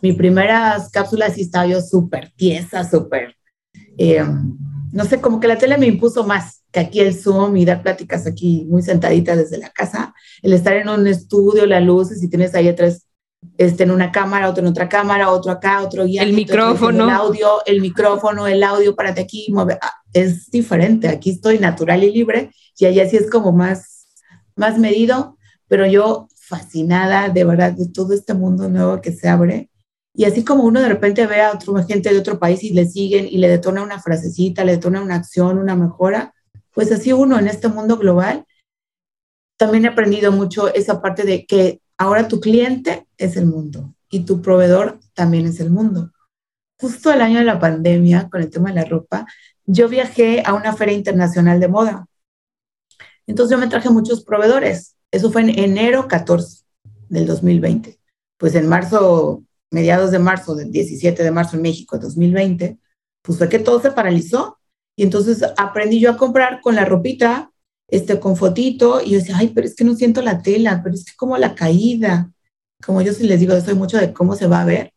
Mi 0.02 0.14
primeras 0.14 0.90
cápsulas 0.90 1.34
sí 1.34 1.42
estaba 1.42 1.68
yo 1.68 1.82
súper 1.82 2.32
tiesa, 2.36 2.90
súper, 2.90 3.36
eh, 3.98 4.24
no 4.92 5.06
sé, 5.06 5.20
como 5.20 5.40
que 5.40 5.48
la 5.48 5.58
tele 5.58 5.78
me 5.78 5.88
impuso 5.88 6.26
más 6.26 6.64
que 6.72 6.80
aquí 6.80 7.00
el 7.00 7.14
Zoom 7.14 7.58
y 7.58 7.66
dar 7.66 7.84
pláticas 7.84 8.26
aquí 8.26 8.66
muy 8.70 8.82
sentadita 8.82 9.36
desde 9.36 9.58
la 9.58 9.70
casa. 9.70 10.14
El 10.42 10.54
estar 10.54 10.74
en 10.74 10.90
un 10.90 11.06
estudio, 11.08 11.66
las 11.66 11.84
luces 11.84 12.24
y 12.24 12.30
tienes 12.30 12.56
ahí 12.56 12.70
atrás 12.70 13.08
este, 13.58 13.84
en 13.84 13.92
una 13.92 14.12
cámara, 14.12 14.50
otro 14.50 14.64
en 14.64 14.70
otra 14.70 14.88
cámara, 14.88 15.30
otro 15.30 15.52
acá, 15.52 15.82
otro 15.82 16.06
guía. 16.06 16.24
El 16.24 16.34
micrófono. 16.34 17.06
El 17.06 17.10
audio, 17.10 17.66
el 17.66 17.82
micrófono, 17.82 18.48
el 18.48 18.64
audio 18.64 18.96
para 18.96 19.12
de 19.12 19.22
aquí, 19.22 19.54
ah, 19.58 19.94
es 20.14 20.50
diferente. 20.50 21.08
Aquí 21.08 21.32
estoy 21.32 21.60
natural 21.60 22.04
y 22.04 22.12
libre 22.12 22.52
y 22.78 22.86
allá 22.86 23.08
sí 23.10 23.18
es 23.18 23.30
como 23.30 23.52
más, 23.52 24.08
más 24.56 24.78
medido, 24.78 25.38
pero 25.72 25.86
yo 25.86 26.28
fascinada 26.36 27.30
de 27.30 27.46
verdad 27.46 27.72
de 27.72 27.88
todo 27.88 28.12
este 28.12 28.34
mundo 28.34 28.68
nuevo 28.68 29.00
que 29.00 29.14
se 29.14 29.30
abre 29.30 29.70
y 30.14 30.26
así 30.26 30.44
como 30.44 30.66
uno 30.66 30.82
de 30.82 30.90
repente 30.90 31.26
ve 31.26 31.40
a 31.40 31.54
otra 31.54 31.86
gente 31.86 32.10
de 32.12 32.20
otro 32.20 32.40
país 32.40 32.62
y 32.62 32.72
le 32.74 32.86
siguen 32.86 33.26
y 33.26 33.38
le 33.38 33.48
detona 33.48 33.82
una 33.82 33.98
frasecita, 33.98 34.66
le 34.66 34.74
detona 34.74 35.02
una 35.02 35.16
acción, 35.16 35.58
una 35.58 35.78
mejora, 35.78 36.34
pues 36.74 36.92
así 36.92 37.14
uno 37.14 37.40
en 37.40 37.48
este 37.48 37.70
mundo 37.70 37.96
global, 37.96 38.44
también 39.56 39.86
he 39.86 39.88
aprendido 39.88 40.34
mucho 40.34 40.68
esa 40.74 41.02
parte 41.02 41.24
de 41.24 41.46
que 41.46 41.80
ahora 41.98 42.28
tu 42.28 42.42
cliente 42.42 43.08
es 43.18 43.38
el 43.38 43.46
mundo 43.46 43.96
y 44.10 44.26
tu 44.26 44.42
proveedor 44.42 45.00
también 45.14 45.46
es 45.46 45.62
el 45.62 45.72
mundo. 45.72 46.12
Justo 46.82 47.14
el 47.14 47.22
año 47.22 47.40
de 47.40 47.46
la 47.46 47.62
pandemia, 47.62 48.28
con 48.30 48.42
el 48.42 48.50
tema 48.50 48.72
de 48.72 48.76
la 48.76 48.84
ropa, 48.84 49.26
yo 49.66 49.88
viajé 49.88 50.44
a 50.46 50.54
una 50.54 50.76
feria 50.76 50.96
internacional 50.96 51.62
de 51.62 51.70
moda. 51.70 52.08
Entonces 53.26 53.56
yo 53.56 53.58
me 53.58 53.70
traje 53.70 53.90
muchos 53.90 54.26
proveedores. 54.26 54.98
Eso 55.12 55.32
fue 55.32 55.42
en 55.42 55.60
enero 55.60 56.08
14 56.08 56.64
del 57.10 57.28
2020. 57.28 58.00
Pues 58.38 58.56
en 58.56 58.68
marzo 58.68 59.44
mediados 59.72 60.12
de 60.12 60.20
marzo, 60.20 60.56
del 60.56 60.72
17 60.72 61.24
de 61.24 61.32
marzo 61.32 61.56
en 61.56 61.62
México, 61.62 61.98
2020, 61.98 62.78
pues 63.22 63.38
fue 63.38 63.50
que 63.50 63.60
todo 63.60 63.82
se 63.82 63.92
paralizó. 63.92 64.58
Y 64.98 65.04
entonces 65.04 65.44
aprendí 65.58 66.00
yo 66.00 66.12
a 66.12 66.18
comprar 66.18 66.62
con 66.62 66.76
la 66.76 66.86
ropita, 66.86 67.52
este, 67.88 68.20
con 68.20 68.36
fotito, 68.36 69.02
y 69.02 69.12
yo 69.12 69.20
decía, 69.20 69.38
ay, 69.38 69.52
pero 69.56 69.66
es 69.66 69.76
que 69.76 69.84
no 69.84 69.96
siento 69.96 70.22
la 70.22 70.42
tela, 70.42 70.82
pero 70.84 70.96
es 70.96 71.06
que 71.06 71.16
como 71.16 71.38
la 71.38 71.56
caída, 71.56 72.32
como 72.86 73.02
yo 73.02 73.14
sí 73.14 73.24
les 73.24 73.40
digo, 73.40 73.60
soy 73.62 73.76
mucho 73.76 73.98
de 73.98 74.14
cómo 74.14 74.36
se 74.36 74.48
va 74.48 74.62
a 74.62 74.66
ver, 74.66 74.94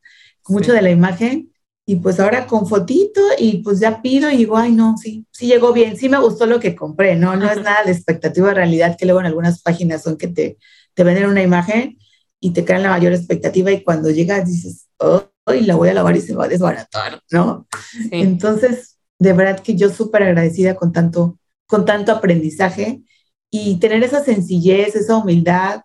mucho 0.48 0.72
de 0.72 0.83
la 0.83 0.90
imagen, 0.90 1.54
y 1.87 1.97
pues 1.97 2.18
ahora 2.18 2.47
con 2.47 2.66
fotito, 2.66 3.20
y 3.38 3.59
pues 3.59 3.81
ya 3.81 4.01
pido 4.01 4.31
y 4.31 4.38
digo, 4.38 4.57
ay, 4.57 4.73
no, 4.73 4.97
sí, 4.97 5.27
sí 5.31 5.47
llegó 5.47 5.73
bien, 5.73 5.97
sí 5.97 6.09
me 6.09 6.18
gustó 6.18 6.47
lo 6.47 6.59
que 6.59 6.75
compré, 6.75 7.14
¿no? 7.14 7.37
No 7.37 7.51
es 7.51 7.62
nada 7.62 7.85
de 7.85 7.92
expectativa 7.92 8.49
de 8.49 8.55
realidad 8.55 8.97
que 8.97 9.05
luego 9.05 9.20
en 9.20 9.27
algunas 9.27 9.61
páginas 9.61 10.03
son 10.03 10.16
que 10.16 10.29
te, 10.29 10.57
te 10.94 11.05
venden 11.05 11.27
una 11.27 11.42
imagen 11.42 11.99
y 12.40 12.51
te 12.53 12.64
crean 12.64 12.83
la 12.83 12.90
mayor 12.90 13.12
expectativa 13.12 13.70
y 13.70 13.83
cuando 13.83 14.11
llegas 14.11 14.47
dices, 14.47 14.87
hoy 14.99 15.61
la 15.62 15.77
voy 15.77 15.90
a 15.90 15.94
lavar 15.94 16.16
y 16.16 16.23
se 16.23 16.35
va 16.35 16.44
a 16.44 16.49
desbaratar, 16.49 17.20
¿no? 17.31 17.66
Entonces, 18.11 18.99
de 19.18 19.33
verdad 19.35 19.61
que 19.61 19.77
yo 19.77 19.90
súper 19.90 20.23
agradecida 20.23 20.75
con 20.77 20.92
tanto, 20.92 21.38
con 21.66 21.85
tanto 21.85 22.12
aprendizaje 22.12 23.03
y 23.51 23.77
tener 23.77 24.03
esa 24.03 24.25
sencillez, 24.25 24.97
esa 24.97 25.16
humildad 25.16 25.83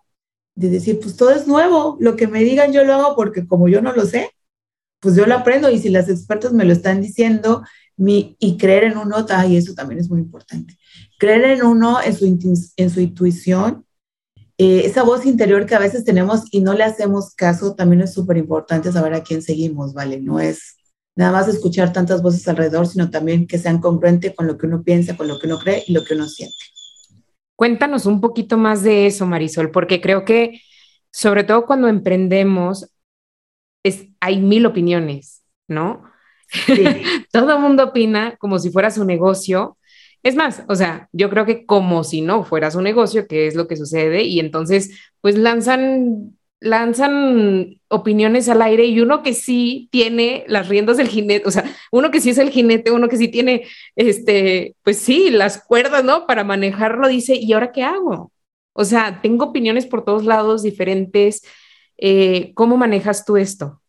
de 0.54 0.70
decir, 0.70 0.98
pues 1.00 1.16
todo 1.16 1.30
es 1.30 1.46
nuevo, 1.46 1.96
lo 2.00 2.16
que 2.16 2.26
me 2.26 2.42
digan 2.42 2.72
yo 2.72 2.84
lo 2.84 2.94
hago 2.94 3.16
porque 3.16 3.46
como 3.46 3.68
yo 3.68 3.80
no 3.80 3.92
lo 3.92 4.04
sé, 4.06 4.30
pues 5.00 5.16
yo 5.16 5.26
lo 5.26 5.34
aprendo 5.34 5.70
y 5.70 5.78
si 5.78 5.88
las 5.88 6.08
expertas 6.08 6.52
me 6.52 6.64
lo 6.64 6.72
están 6.72 7.00
diciendo 7.00 7.62
y 7.96 8.56
creer 8.56 8.84
en 8.84 8.96
uno, 8.96 9.26
y 9.48 9.56
eso 9.56 9.74
también 9.74 10.00
es 10.00 10.08
muy 10.08 10.20
importante. 10.20 10.78
Creer 11.18 11.44
en 11.44 11.64
uno, 11.64 12.00
en 12.02 12.14
su, 12.14 12.24
en 12.76 12.90
su 12.90 13.00
intuición, 13.00 13.84
eh, 14.56 14.82
esa 14.84 15.02
voz 15.02 15.26
interior 15.26 15.66
que 15.66 15.74
a 15.74 15.78
veces 15.78 16.04
tenemos 16.04 16.44
y 16.50 16.60
no 16.60 16.74
le 16.74 16.84
hacemos 16.84 17.34
caso, 17.34 17.74
también 17.74 18.02
es 18.02 18.12
súper 18.12 18.36
importante 18.36 18.92
saber 18.92 19.14
a 19.14 19.22
quién 19.22 19.42
seguimos, 19.42 19.92
¿vale? 19.92 20.20
No 20.20 20.40
es 20.40 20.76
nada 21.16 21.32
más 21.32 21.48
escuchar 21.48 21.92
tantas 21.92 22.22
voces 22.22 22.46
alrededor, 22.48 22.86
sino 22.86 23.10
también 23.10 23.46
que 23.46 23.58
sean 23.58 23.80
congruentes 23.80 24.34
con 24.34 24.46
lo 24.46 24.56
que 24.56 24.66
uno 24.66 24.82
piensa, 24.82 25.16
con 25.16 25.28
lo 25.28 25.38
que 25.38 25.46
uno 25.46 25.58
cree 25.58 25.84
y 25.86 25.92
lo 25.92 26.04
que 26.04 26.14
uno 26.14 26.26
siente. 26.26 26.56
Cuéntanos 27.56 28.06
un 28.06 28.20
poquito 28.20 28.56
más 28.56 28.82
de 28.82 29.06
eso, 29.06 29.26
Marisol, 29.26 29.70
porque 29.70 30.00
creo 30.00 30.24
que 30.24 30.60
sobre 31.10 31.44
todo 31.44 31.66
cuando 31.66 31.88
emprendemos, 31.88 32.90
es, 33.82 34.06
hay 34.20 34.38
mil 34.38 34.66
opiniones, 34.66 35.42
¿no? 35.68 36.04
Todo 37.32 37.56
el 37.56 37.60
mundo 37.60 37.84
opina 37.84 38.36
como 38.38 38.58
si 38.58 38.70
fuera 38.70 38.90
su 38.90 39.04
negocio. 39.04 39.78
Es 40.22 40.34
más, 40.36 40.64
o 40.68 40.74
sea, 40.74 41.08
yo 41.12 41.30
creo 41.30 41.46
que 41.46 41.64
como 41.64 42.04
si 42.04 42.20
no 42.20 42.44
fuera 42.44 42.70
su 42.70 42.82
negocio, 42.82 43.26
que 43.26 43.46
es 43.46 43.54
lo 43.54 43.66
que 43.68 43.76
sucede, 43.76 44.24
y 44.24 44.38
entonces, 44.38 44.90
pues 45.22 45.38
lanzan, 45.38 46.36
lanzan 46.60 47.80
opiniones 47.88 48.48
al 48.50 48.60
aire 48.60 48.84
y 48.84 49.00
uno 49.00 49.22
que 49.22 49.32
sí 49.32 49.88
tiene 49.90 50.44
las 50.46 50.68
riendas 50.68 50.98
del 50.98 51.08
jinete, 51.08 51.48
o 51.48 51.50
sea, 51.50 51.64
uno 51.90 52.10
que 52.10 52.20
sí 52.20 52.30
es 52.30 52.38
el 52.38 52.50
jinete, 52.50 52.90
uno 52.90 53.08
que 53.08 53.16
sí 53.16 53.28
tiene, 53.28 53.66
este, 53.96 54.76
pues 54.82 54.98
sí, 54.98 55.30
las 55.30 55.64
cuerdas, 55.64 56.04
¿no? 56.04 56.26
Para 56.26 56.44
manejarlo, 56.44 57.08
dice, 57.08 57.36
¿y 57.36 57.52
ahora 57.54 57.72
qué 57.72 57.82
hago? 57.82 58.32
O 58.72 58.84
sea, 58.84 59.20
tengo 59.22 59.46
opiniones 59.46 59.86
por 59.86 60.04
todos 60.04 60.24
lados 60.24 60.62
diferentes. 60.62 61.42
Eh, 62.00 62.52
¿Cómo 62.54 62.78
manejas 62.78 63.24
tú 63.24 63.36
esto? 63.36 63.82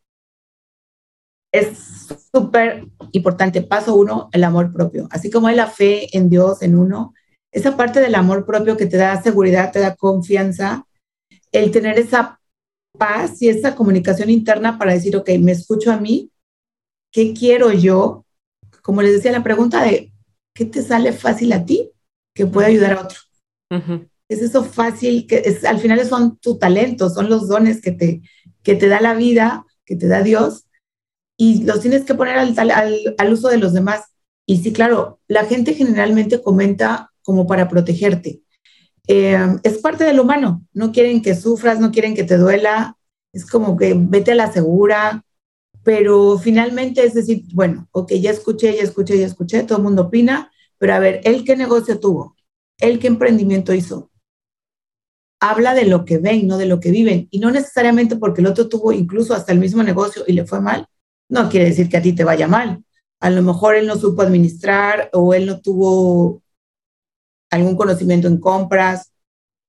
Es 1.52 2.08
súper 2.32 2.86
importante. 3.14 3.62
Paso 3.62 3.96
uno, 3.96 4.30
el 4.34 4.44
amor 4.44 4.74
propio. 4.74 5.08
Así 5.12 5.30
como 5.32 5.48
hay 5.48 5.56
la 5.56 5.68
fe 5.68 6.16
en 6.16 6.30
Dios, 6.30 6.62
en 6.62 6.78
uno, 6.78 7.14
esa 7.52 7.76
parte 7.76 8.00
del 8.00 8.16
amor 8.16 8.46
propio 8.46 8.78
que 8.78 8.86
te 8.86 8.98
da 8.98 9.22
seguridad, 9.22 9.72
te 9.72 9.80
da 9.80 9.96
confianza, 9.96 10.86
el 11.52 11.72
tener 11.72 11.98
esa 12.00 12.40
paz 12.98 13.42
y 13.42 13.50
esa 13.50 13.76
comunicación 13.76 14.30
interna 14.30 14.78
para 14.78 14.94
decir, 14.94 15.16
ok, 15.16 15.30
me 15.40 15.54
escucho 15.54 15.92
a 15.92 15.98
mí, 15.98 16.32
¿qué 17.12 17.34
quiero 17.34 17.72
yo? 17.72 18.26
Como 18.82 19.02
les 19.02 19.14
decía, 19.14 19.32
la 19.32 19.44
pregunta 19.44 19.84
de, 19.84 20.14
¿qué 20.54 20.66
te 20.66 20.82
sale 20.82 21.14
fácil 21.14 21.54
a 21.54 21.66
ti 21.66 21.92
que 22.34 22.46
puede 22.46 22.68
ayudar 22.68 22.94
a 22.94 23.02
otro? 23.02 23.20
Es 24.32 24.42
eso 24.42 24.64
fácil, 24.64 25.28
que 25.28 25.42
es, 25.44 25.66
al 25.66 25.78
final 25.80 26.08
son 26.08 26.38
tu 26.38 26.58
talento, 26.58 27.10
son 27.10 27.30
los 27.30 27.50
dones 27.50 27.82
que 27.82 27.92
te, 27.92 28.22
que 28.64 28.76
te 28.76 28.88
da 28.88 29.02
la 29.02 29.14
vida, 29.14 29.66
que 29.84 29.98
te 29.98 30.08
da 30.08 30.24
Dios, 30.24 30.68
y 31.36 31.64
los 31.66 31.82
tienes 31.82 32.06
que 32.06 32.14
poner 32.14 32.38
al, 32.38 33.34
uso 33.34 33.50
de 33.50 33.58
los 33.58 33.74
demás. 33.74 34.06
Y 34.46 34.60
sí, 34.60 34.72
claro, 34.72 35.20
la 35.28 35.44
gente 35.44 35.74
generalmente 35.74 36.42
comenta 36.42 37.12
como 37.24 37.46
para 37.46 37.68
protegerte. 37.68 38.42
Eh, 39.06 39.38
es 39.64 39.80
parte 39.80 40.06
del 40.06 40.22
humano, 40.22 40.66
no 40.72 40.94
quieren 40.94 41.22
que 41.22 41.36
sufras, 41.36 41.82
no 41.82 41.92
quieren 41.92 42.16
que 42.16 42.24
te 42.24 42.38
duela, 42.38 42.98
es 43.34 43.46
como 43.46 43.76
que 43.76 43.96
vete 43.98 44.32
a 44.32 44.36
la 44.36 44.50
segura, 44.50 45.26
pero 45.84 46.38
finalmente 46.38 47.04
es 47.04 47.16
decir, 47.16 47.44
bueno, 47.54 47.90
ok, 47.92 48.14
ya 48.14 48.32
escuché, 48.32 48.78
ya 48.78 48.84
escuché, 48.84 49.20
ya 49.20 49.26
escuché, 49.26 49.64
todo 49.64 49.80
el 49.80 49.84
mundo 49.84 50.04
opina, 50.04 50.54
pero 50.78 50.94
a 50.94 51.00
ver, 51.00 51.20
¿él 51.26 51.44
qué 51.44 51.58
negocio 51.58 52.00
tuvo? 52.00 52.38
¿Él 52.80 52.98
qué 52.98 53.08
emprendimiento 53.08 53.74
hizo? 53.74 54.11
Habla 55.42 55.74
de 55.74 55.86
lo 55.86 56.06
que 56.06 56.20
ven, 56.20 56.48
no 56.48 56.58
de 56.58 56.68
lo 56.68 56.80
que 56.80 56.92
viven, 56.92 57.28
y 57.32 57.40
no 57.40 57.52
necesariamente 57.52 58.16
porque 58.16 58.40
el 58.40 58.48
otro 58.48 58.70
tuvo 58.70 58.94
incluso 58.94 59.34
hasta 59.34 59.52
el 59.52 59.60
mismo 59.60 59.84
negocio 59.84 60.24
y 60.26 60.34
le 60.34 60.46
fue 60.46 60.62
mal, 60.62 60.88
no 61.28 61.50
quiere 61.50 61.66
decir 61.66 61.90
que 61.90 61.98
a 61.98 62.02
ti 62.02 62.14
te 62.14 62.24
vaya 62.24 62.48
mal. 62.48 62.84
A 63.20 63.30
lo 63.30 63.42
mejor 63.42 63.76
él 63.76 63.88
no 63.88 63.98
supo 63.98 64.22
administrar 64.22 65.10
o 65.14 65.34
él 65.34 65.46
no 65.46 65.62
tuvo 65.62 66.42
algún 67.50 67.76
conocimiento 67.76 68.28
en 68.28 68.38
compras. 68.40 69.12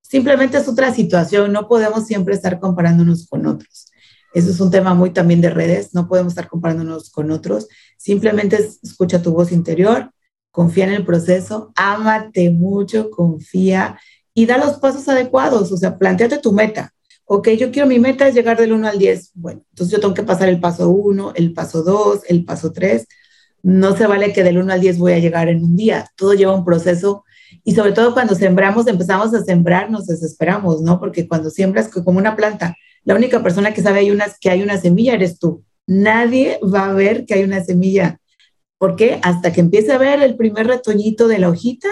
Simplemente 0.00 0.58
es 0.58 0.68
otra 0.68 0.92
situación. 0.92 1.52
No 1.52 1.68
podemos 1.68 2.06
siempre 2.06 2.35
estar 2.35 2.58
comparándonos 2.58 3.26
con 3.28 3.46
otros. 3.46 3.92
Eso 4.35 4.50
es 4.50 4.61
un 4.61 4.70
tema 4.70 4.94
muy 4.94 5.11
también 5.11 5.40
de 5.40 5.50
redes. 5.50 5.94
No 5.94 6.08
podemos 6.08 6.32
estar 6.32 6.48
comparándonos 6.48 7.11
con 7.11 7.30
otros. 7.30 7.68
Simplemente 7.98 8.56
escucha 8.82 9.22
tu 9.22 9.32
voz 9.32 9.52
interior, 9.52 10.11
confía 10.50 10.85
en 10.85 10.94
el 10.94 11.04
proceso, 11.04 11.72
ámate 11.76 12.50
mucho, 12.50 13.11
confía 13.11 14.00
y 14.35 14.47
da 14.47 14.59
los 14.59 14.79
pasos 14.79 15.09
adecuados. 15.09 15.73
O 15.73 15.77
sea, 15.77 15.99
planteate 15.99 16.38
tu 16.38 16.53
meta 16.53 16.92
ok, 17.35 17.49
yo 17.51 17.71
quiero 17.71 17.88
mi 17.88 17.99
meta 17.99 18.29
es 18.29 18.35
llegar 18.35 18.59
del 18.59 18.73
1 18.73 18.88
al 18.88 18.99
10. 18.99 19.33
Bueno, 19.35 19.64
entonces 19.71 19.92
yo 19.92 20.01
tengo 20.01 20.12
que 20.12 20.23
pasar 20.23 20.51
el 20.51 20.61
paso 20.61 20.90
1, 20.90 21.33
el 21.35 21.55
paso 21.55 21.83
2, 21.83 22.23
el 22.29 22.45
paso 22.45 22.73
3. 22.73 23.07
No 23.62 23.97
se 23.97 24.07
vale 24.07 24.35
que 24.35 24.42
del 24.42 24.59
1 24.59 24.73
al 24.73 24.81
10 24.81 24.99
voy 24.99 25.12
a 25.12 25.18
llegar 25.18 25.49
en 25.49 25.64
un 25.64 25.77
día. 25.77 26.11
Todo 26.16 26.35
lleva 26.35 26.55
un 26.55 26.64
proceso 26.64 27.25
y 27.64 27.75
sobre 27.75 27.92
todo 27.92 28.12
cuando 28.12 28.35
sembramos, 28.35 28.87
empezamos 28.87 29.33
a 29.35 29.42
sembrar, 29.42 29.90
nos 29.90 30.07
desesperamos, 30.07 30.83
¿no? 30.83 31.01
Porque 31.01 31.27
cuando 31.27 31.49
siembras 31.49 31.88
como 31.88 32.18
una 32.18 32.37
planta, 32.37 32.77
la 33.05 33.14
única 33.14 33.42
persona 33.42 33.73
que 33.73 33.83
sabe 33.83 34.01
hay 34.01 34.11
unas, 34.11 34.38
que 34.38 34.51
hay 34.51 34.62
una 34.62 34.79
semilla 34.79 35.14
eres 35.14 35.38
tú. 35.38 35.64
Nadie 35.87 36.61
va 36.62 36.87
a 36.87 36.92
ver 36.92 37.25
que 37.25 37.35
hay 37.35 37.45
una 37.45 37.64
semilla. 37.64 38.18
¿Por 38.77 38.97
qué? 38.97 39.21
Hasta 39.23 39.53
que 39.55 39.61
empiece 39.61 39.92
a 39.92 39.99
ver 39.99 40.23
el 40.23 40.37
primer 40.37 40.66
retoñito 40.66 41.29
de 41.29 41.38
la 41.38 41.49
hojita, 41.49 41.88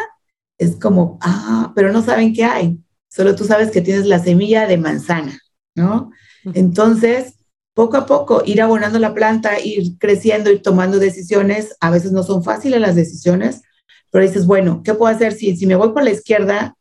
es 0.60 0.76
como, 0.76 1.18
ah, 1.22 1.72
pero 1.74 1.92
no 1.92 2.02
saben 2.02 2.32
qué 2.32 2.44
hay 2.44 2.78
solo 3.10 3.34
tú 3.34 3.44
sabes 3.44 3.70
que 3.70 3.82
tienes 3.82 4.06
la 4.06 4.20
semilla 4.20 4.66
de 4.66 4.78
manzana, 4.78 5.38
¿no? 5.74 6.12
Entonces, 6.54 7.34
poco 7.74 7.96
a 7.96 8.06
poco, 8.06 8.42
ir 8.46 8.62
abonando 8.62 8.98
la 8.98 9.12
planta, 9.12 9.60
ir 9.60 9.98
creciendo, 9.98 10.50
ir 10.50 10.62
tomando 10.62 10.98
decisiones, 10.98 11.76
a 11.80 11.90
veces 11.90 12.12
no 12.12 12.22
son 12.22 12.42
fáciles 12.42 12.80
las 12.80 12.94
decisiones, 12.94 13.62
pero 14.10 14.24
dices, 14.24 14.46
bueno, 14.46 14.82
¿qué 14.84 14.94
puedo 14.94 15.14
hacer 15.14 15.32
si, 15.32 15.56
si 15.56 15.66
me 15.66 15.74
voy 15.74 15.90
por 15.90 16.04
la 16.04 16.10
izquierda? 16.10 16.76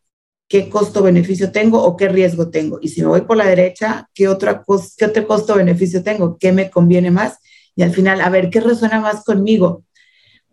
¿Qué 0.48 0.70
costo-beneficio 0.70 1.52
tengo 1.52 1.84
o 1.84 1.98
qué 1.98 2.08
riesgo 2.08 2.50
tengo? 2.50 2.80
Y 2.82 2.90
si 2.90 3.02
me 3.02 3.08
voy 3.08 3.22
por 3.22 3.38
la 3.38 3.46
derecha, 3.46 4.08
¿qué, 4.14 4.28
otra 4.28 4.64
qué 4.98 5.06
otro 5.06 5.28
costo-beneficio 5.28 6.04
tengo? 6.04 6.38
¿Qué 6.38 6.52
me 6.52 6.70
conviene 6.70 7.12
más? 7.12 7.38
Y 7.76 7.84
al 7.84 7.92
final, 7.92 8.22
a 8.22 8.30
ver, 8.30 8.50
¿qué 8.50 8.62
resuena 8.62 9.00
más 9.00 9.24
conmigo? 9.24 9.84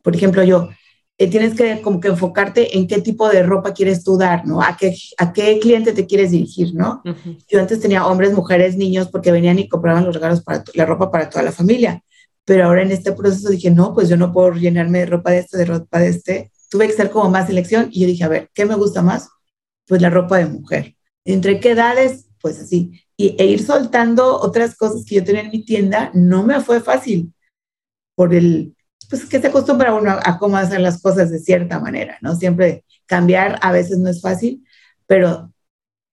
Por 0.03 0.15
ejemplo, 0.15 0.43
yo, 0.43 0.69
eh, 1.19 1.31
tienes 1.31 1.55
que 1.55 1.81
como 1.81 1.99
que 1.99 2.09
enfocarte 2.09 2.77
en 2.77 2.87
qué 2.87 3.01
tipo 3.01 3.29
de 3.29 3.43
ropa 3.43 3.73
quieres 3.73 4.05
tú 4.05 4.19
dar, 4.19 4.47
¿no? 4.47 4.61
A 4.61 4.77
qué, 4.77 4.95
a 5.17 5.33
qué 5.33 5.59
cliente 5.61 5.93
te 5.93 6.07
quieres 6.07 6.31
dirigir, 6.31 6.75
¿no? 6.75 7.03
Yo 7.49 7.59
antes 7.59 7.81
tenía 7.81 8.07
hombres, 8.07 8.35
mujeres, 8.35 8.77
niños, 8.77 9.09
porque 9.09 9.33
venían 9.33 9.59
y 9.59 9.69
compraban 9.69 10.05
los 10.05 10.15
regalos 10.15 10.43
para 10.43 10.63
la 10.75 10.85
ropa 10.85 11.11
para 11.11 11.31
toda 11.31 11.43
la 11.43 11.53
familia. 11.53 12.03
Pero 12.45 12.67
ahora 12.67 12.83
en 12.83 12.93
este 12.93 13.13
proceso 13.13 13.49
dije, 13.49 13.71
no, 13.71 13.95
pues 13.95 14.11
yo 14.11 14.17
no 14.19 14.33
puedo 14.33 14.53
llenarme 14.53 15.01
de 15.01 15.07
ropa 15.07 15.31
de 15.31 15.39
este, 15.39 15.57
de 15.57 15.65
ropa 15.65 15.99
de 15.99 16.09
este. 16.09 16.53
Tuve 16.69 16.87
que 16.87 16.93
ser 16.93 17.11
como 17.11 17.31
más 17.31 17.47
selección 17.47 17.89
y 17.91 18.01
yo 18.01 18.07
dije, 18.09 18.25
a 18.25 18.29
ver, 18.29 18.51
¿qué 18.53 18.67
me 18.67 18.75
gusta 18.75 19.01
más? 19.01 19.31
Pues 19.87 20.03
la 20.03 20.11
ropa 20.11 20.37
de 20.39 20.47
mujer. 20.47 20.97
¿Entre 21.25 21.61
qué 21.61 21.71
edades? 21.71 22.29
Pues 22.43 22.61
así. 22.61 22.93
Y, 23.17 23.37
e 23.39 23.47
ir 23.47 23.65
soltando 23.65 24.39
otras 24.39 24.77
cosas 24.77 25.05
que 25.07 25.15
yo 25.17 25.25
tenía 25.25 25.43
en 25.43 25.51
mi 25.51 25.65
tienda 25.65 26.11
no 26.13 26.45
me 26.45 26.61
fue 26.61 26.81
fácil 26.81 27.33
por 28.15 28.35
el, 28.35 28.76
pues 29.09 29.27
que 29.27 29.41
se 29.41 29.49
acostumbra 29.49 29.95
uno 29.95 30.19
a, 30.23 30.39
cómo 30.39 30.57
hacer 30.57 30.81
las 30.81 31.01
cosas 31.01 31.31
de 31.31 31.39
cierta 31.39 31.79
manera, 31.79 32.19
¿no? 32.21 32.37
Siempre 32.37 32.85
cambiar 33.07 33.59
a 33.63 33.73
veces 33.73 33.99
no 33.99 34.09
es 34.09 34.21
fácil, 34.21 34.65
pero 35.07 35.53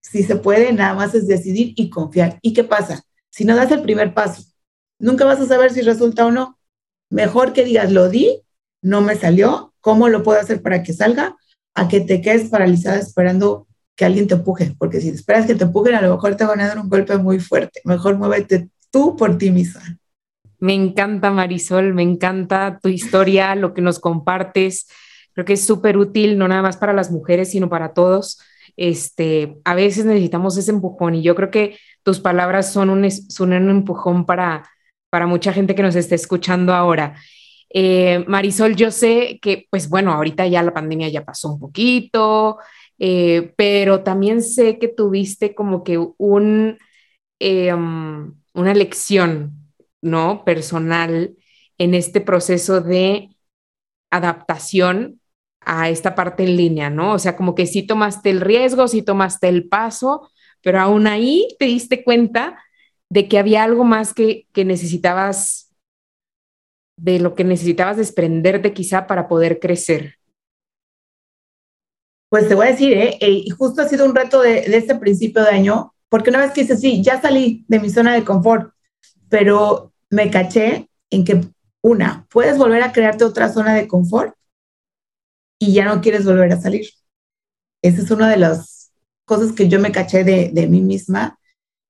si 0.01 0.23
se 0.23 0.35
puede, 0.35 0.73
nada 0.73 0.93
más 0.93 1.15
es 1.15 1.27
decidir 1.27 1.73
y 1.75 1.89
confiar. 1.89 2.39
¿Y 2.41 2.53
qué 2.53 2.63
pasa? 2.63 3.03
Si 3.29 3.45
no 3.45 3.55
das 3.55 3.71
el 3.71 3.81
primer 3.81 4.13
paso, 4.13 4.43
nunca 4.99 5.25
vas 5.25 5.39
a 5.39 5.47
saber 5.47 5.71
si 5.71 5.81
resulta 5.81 6.25
o 6.25 6.31
no. 6.31 6.59
Mejor 7.09 7.53
que 7.53 7.63
digas, 7.63 7.91
lo 7.91 8.09
di, 8.09 8.41
no 8.81 9.01
me 9.01 9.15
salió, 9.15 9.73
¿cómo 9.79 10.09
lo 10.09 10.23
puedo 10.23 10.39
hacer 10.39 10.61
para 10.61 10.83
que 10.83 10.93
salga? 10.93 11.35
A 11.73 11.87
que 11.87 12.01
te 12.01 12.21
quedes 12.21 12.49
paralizada 12.49 12.97
esperando 12.97 13.67
que 13.95 14.05
alguien 14.05 14.27
te 14.27 14.35
empuje, 14.35 14.75
porque 14.77 15.01
si 15.01 15.09
esperas 15.09 15.45
que 15.45 15.55
te 15.55 15.63
empujen, 15.63 15.95
a 15.95 16.01
lo 16.01 16.15
mejor 16.15 16.35
te 16.35 16.45
van 16.45 16.61
a 16.61 16.67
dar 16.67 16.79
un 16.79 16.89
golpe 16.89 17.17
muy 17.17 17.39
fuerte. 17.39 17.81
Mejor 17.85 18.17
muévete 18.17 18.69
tú 18.91 19.15
por 19.15 19.37
ti 19.37 19.51
misma. 19.51 19.99
Me 20.63 20.73
encanta 20.73 21.29
Marisol, 21.29 21.93
me 21.93 22.03
encanta 22.03 22.79
tu 22.81 22.87
historia, 22.87 23.53
lo 23.53 23.73
que 23.73 23.81
nos 23.81 23.99
compartes. 23.99 24.87
Creo 25.33 25.43
que 25.43 25.53
es 25.53 25.65
súper 25.65 25.97
útil, 25.97 26.37
no 26.37 26.47
nada 26.47 26.61
más 26.61 26.77
para 26.77 26.93
las 26.93 27.11
mujeres, 27.11 27.51
sino 27.51 27.67
para 27.67 27.93
todos. 27.93 28.39
Este, 28.77 29.57
a 29.65 29.75
veces 29.75 30.05
necesitamos 30.05 30.55
ese 30.55 30.71
empujón 30.71 31.15
y 31.15 31.21
yo 31.21 31.35
creo 31.35 31.51
que 31.51 31.77
tus 32.01 32.21
palabras 32.21 32.71
son 32.71 32.89
un, 32.89 33.11
son 33.11 33.51
un 33.51 33.69
empujón 33.69 34.25
para, 34.25 34.63
para 35.09 35.27
mucha 35.27 35.51
gente 35.51 35.75
que 35.75 35.83
nos 35.83 35.97
esté 35.97 36.15
escuchando 36.15 36.73
ahora. 36.73 37.17
Eh, 37.69 38.23
Marisol, 38.29 38.77
yo 38.77 38.89
sé 38.89 39.39
que, 39.41 39.67
pues 39.69 39.89
bueno, 39.89 40.13
ahorita 40.13 40.47
ya 40.47 40.63
la 40.63 40.73
pandemia 40.73 41.09
ya 41.09 41.25
pasó 41.25 41.51
un 41.51 41.59
poquito, 41.59 42.57
eh, 42.99 43.51
pero 43.57 44.01
también 44.01 44.41
sé 44.41 44.79
que 44.79 44.87
tuviste 44.87 45.53
como 45.55 45.83
que 45.83 45.97
un, 45.97 46.77
um, 47.41 48.33
una 48.53 48.73
lección 48.73 49.62
¿no? 50.03 50.43
Personal 50.45 51.35
en 51.79 51.93
este 51.95 52.21
proceso 52.21 52.81
de 52.81 53.35
adaptación 54.11 55.19
a 55.61 55.89
esta 55.89 56.13
parte 56.13 56.43
en 56.43 56.57
línea, 56.57 56.89
¿no? 56.89 57.13
O 57.13 57.19
sea, 57.19 57.35
como 57.35 57.55
que 57.55 57.65
sí 57.65 57.83
tomaste 57.83 58.29
el 58.29 58.41
riesgo, 58.41 58.87
sí 58.87 59.01
tomaste 59.01 59.47
el 59.47 59.67
paso, 59.67 60.29
pero 60.61 60.79
aún 60.79 61.07
ahí 61.07 61.55
te 61.57 61.65
diste 61.65 62.03
cuenta 62.03 62.61
de 63.09 63.27
que 63.27 63.39
había 63.39 63.63
algo 63.63 63.83
más 63.83 64.13
que, 64.13 64.47
necesitabas 64.55 65.71
de 66.97 67.19
lo 67.19 67.33
que 67.33 67.43
necesitabas 67.43 67.97
desprenderte 67.97 68.73
quizá 68.73 69.07
para 69.07 69.27
poder 69.27 69.59
crecer? 69.59 70.15
Pues 72.29 72.47
te 72.47 72.55
voy 72.55 72.67
a 72.67 72.71
decir, 72.71 72.93
¿eh? 72.93 73.17
eh 73.19 73.43
y 73.45 73.49
justo 73.51 73.81
ha 73.81 73.87
sido 73.87 74.05
un 74.05 74.15
reto 74.15 74.41
de, 74.41 74.61
de 74.61 74.77
este 74.77 74.95
principio 74.95 75.43
de 75.43 75.49
año, 75.49 75.93
porque 76.09 76.29
una 76.29 76.39
vez 76.39 76.51
que 76.51 76.61
dices, 76.61 76.81
sí, 76.81 77.03
ya 77.03 77.21
salí 77.21 77.65
de 77.67 77.79
mi 77.79 77.89
zona 77.89 78.13
de 78.13 78.23
confort, 78.23 78.73
pero 79.29 79.92
me 80.13 80.29
caché 80.29 80.87
en 81.09 81.25
que, 81.25 81.41
una, 81.81 82.27
puedes 82.29 82.57
volver 82.57 82.83
a 82.83 82.93
crearte 82.93 83.25
otra 83.25 83.51
zona 83.51 83.73
de 83.73 83.87
confort 83.87 84.35
y 85.59 85.73
ya 85.73 85.85
no 85.85 86.01
quieres 86.01 86.23
volver 86.23 86.53
a 86.53 86.61
salir. 86.61 86.85
Esa 87.81 88.01
es 88.01 88.11
una 88.11 88.29
de 88.29 88.37
las 88.37 88.91
cosas 89.25 89.51
que 89.53 89.67
yo 89.67 89.79
me 89.79 89.91
caché 89.91 90.23
de, 90.23 90.67
mí 90.67 90.81
misma. 90.81 91.39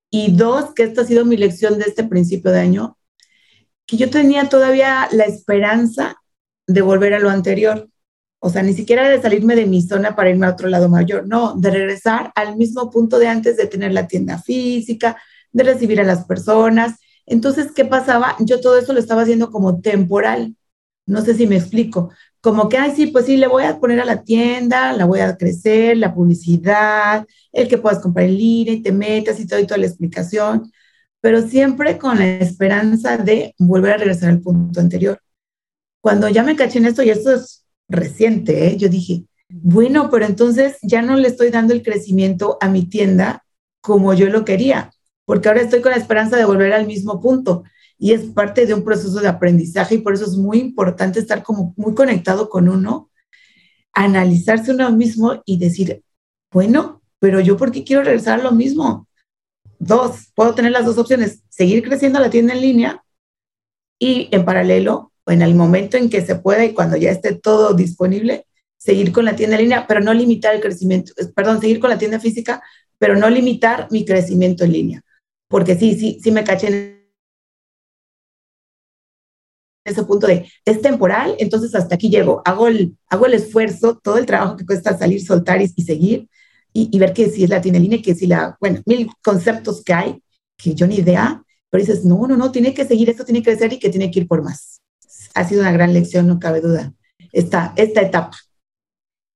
Y 0.10 0.32
dos, 0.36 0.74
que 0.74 0.84
esta 0.84 1.02
ha 1.02 1.06
sido 1.06 1.26
mi 1.26 1.36
lección 1.36 1.78
de 1.78 1.86
este 1.86 2.06
principio 2.06 2.52
de 2.52 2.62
año, 2.62 2.98
que 3.86 3.98
yo 3.98 4.10
tenía 4.10 4.48
todavía 4.48 5.10
la 5.12 5.26
esperanza 5.26 6.16
de 6.66 6.82
volver 6.82 7.14
a 7.14 7.20
lo 7.20 7.30
anterior. 7.30 7.90
O 8.40 8.50
sea, 8.50 8.64
ni 8.64 8.74
siquiera 8.74 9.10
de 9.10 9.22
salirme 9.22 9.56
de 9.56 9.66
mi 9.66 9.82
zona 9.82 10.16
para 10.16 10.30
irme 10.30 10.46
a 10.46 10.52
otro 10.52 10.70
lado 10.70 10.88
mayor, 10.88 11.28
no, 11.28 11.56
de 11.56 11.72
regresar 11.72 12.32
al 12.36 12.56
mismo 12.56 12.90
punto 12.90 13.20
de 13.20 13.28
antes 13.28 13.58
de 13.58 13.68
tener 13.68 13.92
la 13.92 14.08
tienda 14.08 14.42
física, 14.42 15.22
de 15.52 15.64
recibir 15.64 16.00
a 16.00 16.06
las 16.06 16.26
personas. 16.26 16.96
Entonces, 17.26 17.72
¿qué 17.72 17.86
pasaba? 17.86 18.36
Yo 18.40 18.60
todo 18.62 18.78
eso 18.78 18.94
lo 18.94 19.00
estaba 19.00 19.24
haciendo 19.24 19.52
como 19.52 19.82
temporal. 19.82 20.56
No 21.06 21.22
sé 21.22 21.36
si 21.36 21.48
me 21.48 21.58
explico. 21.58 22.12
Como 22.42 22.70
que, 22.70 22.78
ay, 22.78 22.94
sí, 22.96 23.08
pues 23.08 23.26
sí, 23.26 23.38
le 23.38 23.48
voy 23.48 23.64
a 23.64 23.80
poner 23.80 24.00
a 24.02 24.06
la 24.06 24.24
tienda, 24.24 24.94
la 24.94 25.06
voy 25.06 25.22
a 25.22 25.38
crecer, 25.38 25.98
la 25.98 26.14
publicidad, 26.14 27.26
el 27.52 27.68
que 27.68 27.78
puedas 27.78 28.00
comprar 28.00 28.26
en 28.26 28.38
línea 28.38 28.74
y 28.74 28.82
te 28.82 28.92
metas 28.92 29.40
y 29.40 29.48
todo 29.48 29.60
y 29.60 29.68
toda 29.68 29.80
la 29.80 29.88
explicación 29.88 30.72
pero 31.24 31.42
siempre 31.48 31.98
con 31.98 32.20
la 32.20 32.36
esperanza 32.40 33.16
de 33.16 33.56
volver 33.58 33.94
a 33.94 33.98
regresar 33.98 34.30
al 34.30 34.42
punto 34.42 34.82
anterior. 34.82 35.22
Cuando 36.02 36.28
ya 36.28 36.44
me 36.44 36.58
caché 36.58 36.80
en 36.80 36.86
esto, 36.86 37.02
y 37.02 37.12
esto 37.12 37.34
es 37.34 37.66
reciente, 37.88 38.68
¿eh? 38.68 38.76
yo 38.76 38.90
dije, 38.90 39.24
bueno, 39.48 40.10
pero 40.12 40.26
entonces 40.26 40.76
ya 40.82 41.02
no 41.02 41.16
le 41.16 41.30
estoy 41.30 41.50
dando 41.50 41.74
el 41.74 41.82
crecimiento 41.82 42.58
a 42.60 42.68
mi 42.68 42.84
tienda 42.90 43.46
como 43.80 44.14
yo 44.14 44.28
lo 44.28 44.44
quería, 44.44 44.92
porque 45.26 45.48
ahora 45.48 45.62
estoy 45.62 45.82
con 45.82 45.92
la 45.92 45.98
esperanza 45.98 46.38
de 46.38 46.46
volver 46.46 46.74
al 46.74 46.88
mismo 46.88 47.22
punto. 47.22 47.64
Y 47.98 48.12
es 48.12 48.26
parte 48.26 48.66
de 48.66 48.74
un 48.74 48.84
proceso 48.84 49.20
de 49.20 49.28
aprendizaje 49.28 49.96
y 49.96 50.00
por 50.00 50.14
eso 50.14 50.26
es 50.26 50.36
muy 50.36 50.60
importante 50.60 51.20
estar 51.20 51.44
como 51.44 51.74
muy 51.78 51.94
conectado 51.94 52.50
con 52.50 52.68
uno, 52.68 53.10
analizarse 53.94 54.72
uno 54.72 54.92
mismo 54.92 55.42
y 55.46 55.58
decir, 55.58 56.04
bueno, 56.52 57.02
pero 57.20 57.40
yo 57.40 57.56
por 57.56 57.72
qué 57.72 57.84
quiero 57.84 58.04
regresar 58.04 58.40
a 58.40 58.44
lo 58.44 58.52
mismo? 58.52 59.08
Dos, 59.80 60.32
puedo 60.36 60.54
tener 60.56 60.72
las 60.72 60.86
dos 60.86 60.98
opciones, 60.98 61.44
seguir 61.50 61.84
creciendo 61.84 62.20
la 62.20 62.30
tienda 62.30 62.54
en 62.54 62.62
línea 62.62 63.04
y 64.00 64.28
en 64.32 64.44
paralelo, 64.44 65.14
en 65.28 65.42
el 65.42 65.56
momento 65.56 65.96
en 65.98 66.10
que 66.10 66.26
se 66.26 66.36
pueda 66.36 66.66
y 66.66 66.74
cuando 66.74 66.98
ya 66.98 67.12
esté 67.12 67.36
todo 67.36 67.74
disponible, 67.74 68.46
seguir 68.78 69.14
con 69.14 69.24
la 69.24 69.36
tienda 69.36 69.56
en 69.56 69.64
línea, 69.64 69.88
pero 69.88 70.02
no 70.02 70.14
limitar 70.14 70.54
el 70.54 70.62
crecimiento, 70.62 71.14
perdón, 71.34 71.62
seguir 71.62 71.80
con 71.80 71.90
la 71.90 71.98
tienda 71.98 72.20
física, 72.20 72.62
pero 72.98 73.16
no 73.16 73.30
limitar 73.30 73.88
mi 73.92 74.04
crecimiento 74.04 74.66
en 74.66 74.74
línea. 74.74 75.04
Porque 75.54 75.76
sí, 75.76 75.94
sí, 75.94 76.18
sí 76.20 76.32
me 76.32 76.44
caché 76.44 76.66
en 76.68 77.06
ese 79.86 80.04
punto 80.04 80.26
de, 80.26 80.50
es 80.66 80.82
temporal, 80.82 81.36
entonces 81.38 81.76
hasta 81.76 81.94
aquí 81.94 82.10
llego, 82.10 82.42
hago 82.44 82.68
el, 82.68 82.98
hago 83.08 83.28
el 83.28 83.36
esfuerzo, 83.36 84.00
todo 84.04 84.18
el 84.18 84.26
trabajo 84.26 84.58
que 84.58 84.66
cuesta 84.66 84.98
salir, 84.98 85.24
soltar 85.24 85.62
y, 85.62 85.72
y 85.76 85.84
seguir, 85.84 86.28
y, 86.74 86.98
ver 86.98 87.14
que 87.14 87.30
si 87.30 87.44
es 87.44 87.52
la 87.52 87.62
tiene 87.62 87.80
línea, 87.80 88.02
que 88.02 88.16
si 88.16 88.26
la, 88.26 88.58
bueno, 88.60 88.82
mil 88.88 89.12
conceptos 89.24 89.84
que 89.84 89.94
hay 89.94 90.24
que 90.58 90.74
yo 90.74 90.88
ni 90.88 90.96
idea, 90.96 91.44
pero 91.70 91.84
dices, 91.84 92.04
no, 92.04 92.26
no, 92.26 92.36
no, 92.36 92.52
tiene 92.52 92.74
que 92.74 92.86
seguir, 92.86 93.12
esto 93.12 93.24
tiene 93.24 93.44
que 93.44 93.52
crecer 93.52 93.74
y 93.74 93.78
que 93.78 93.90
tiene 93.90 94.10
que 94.10 94.22
ir 94.22 94.28
por 94.28 94.42
más. 94.42 94.82
Ha 95.36 95.48
sido 95.48 95.62
una 95.62 95.72
gran 95.72 95.94
lección, 95.94 96.26
no 96.26 96.40
cabe 96.40 96.62
duda, 96.62 96.94
esta, 97.32 97.74
esta 97.76 98.02
etapa. 98.02 98.36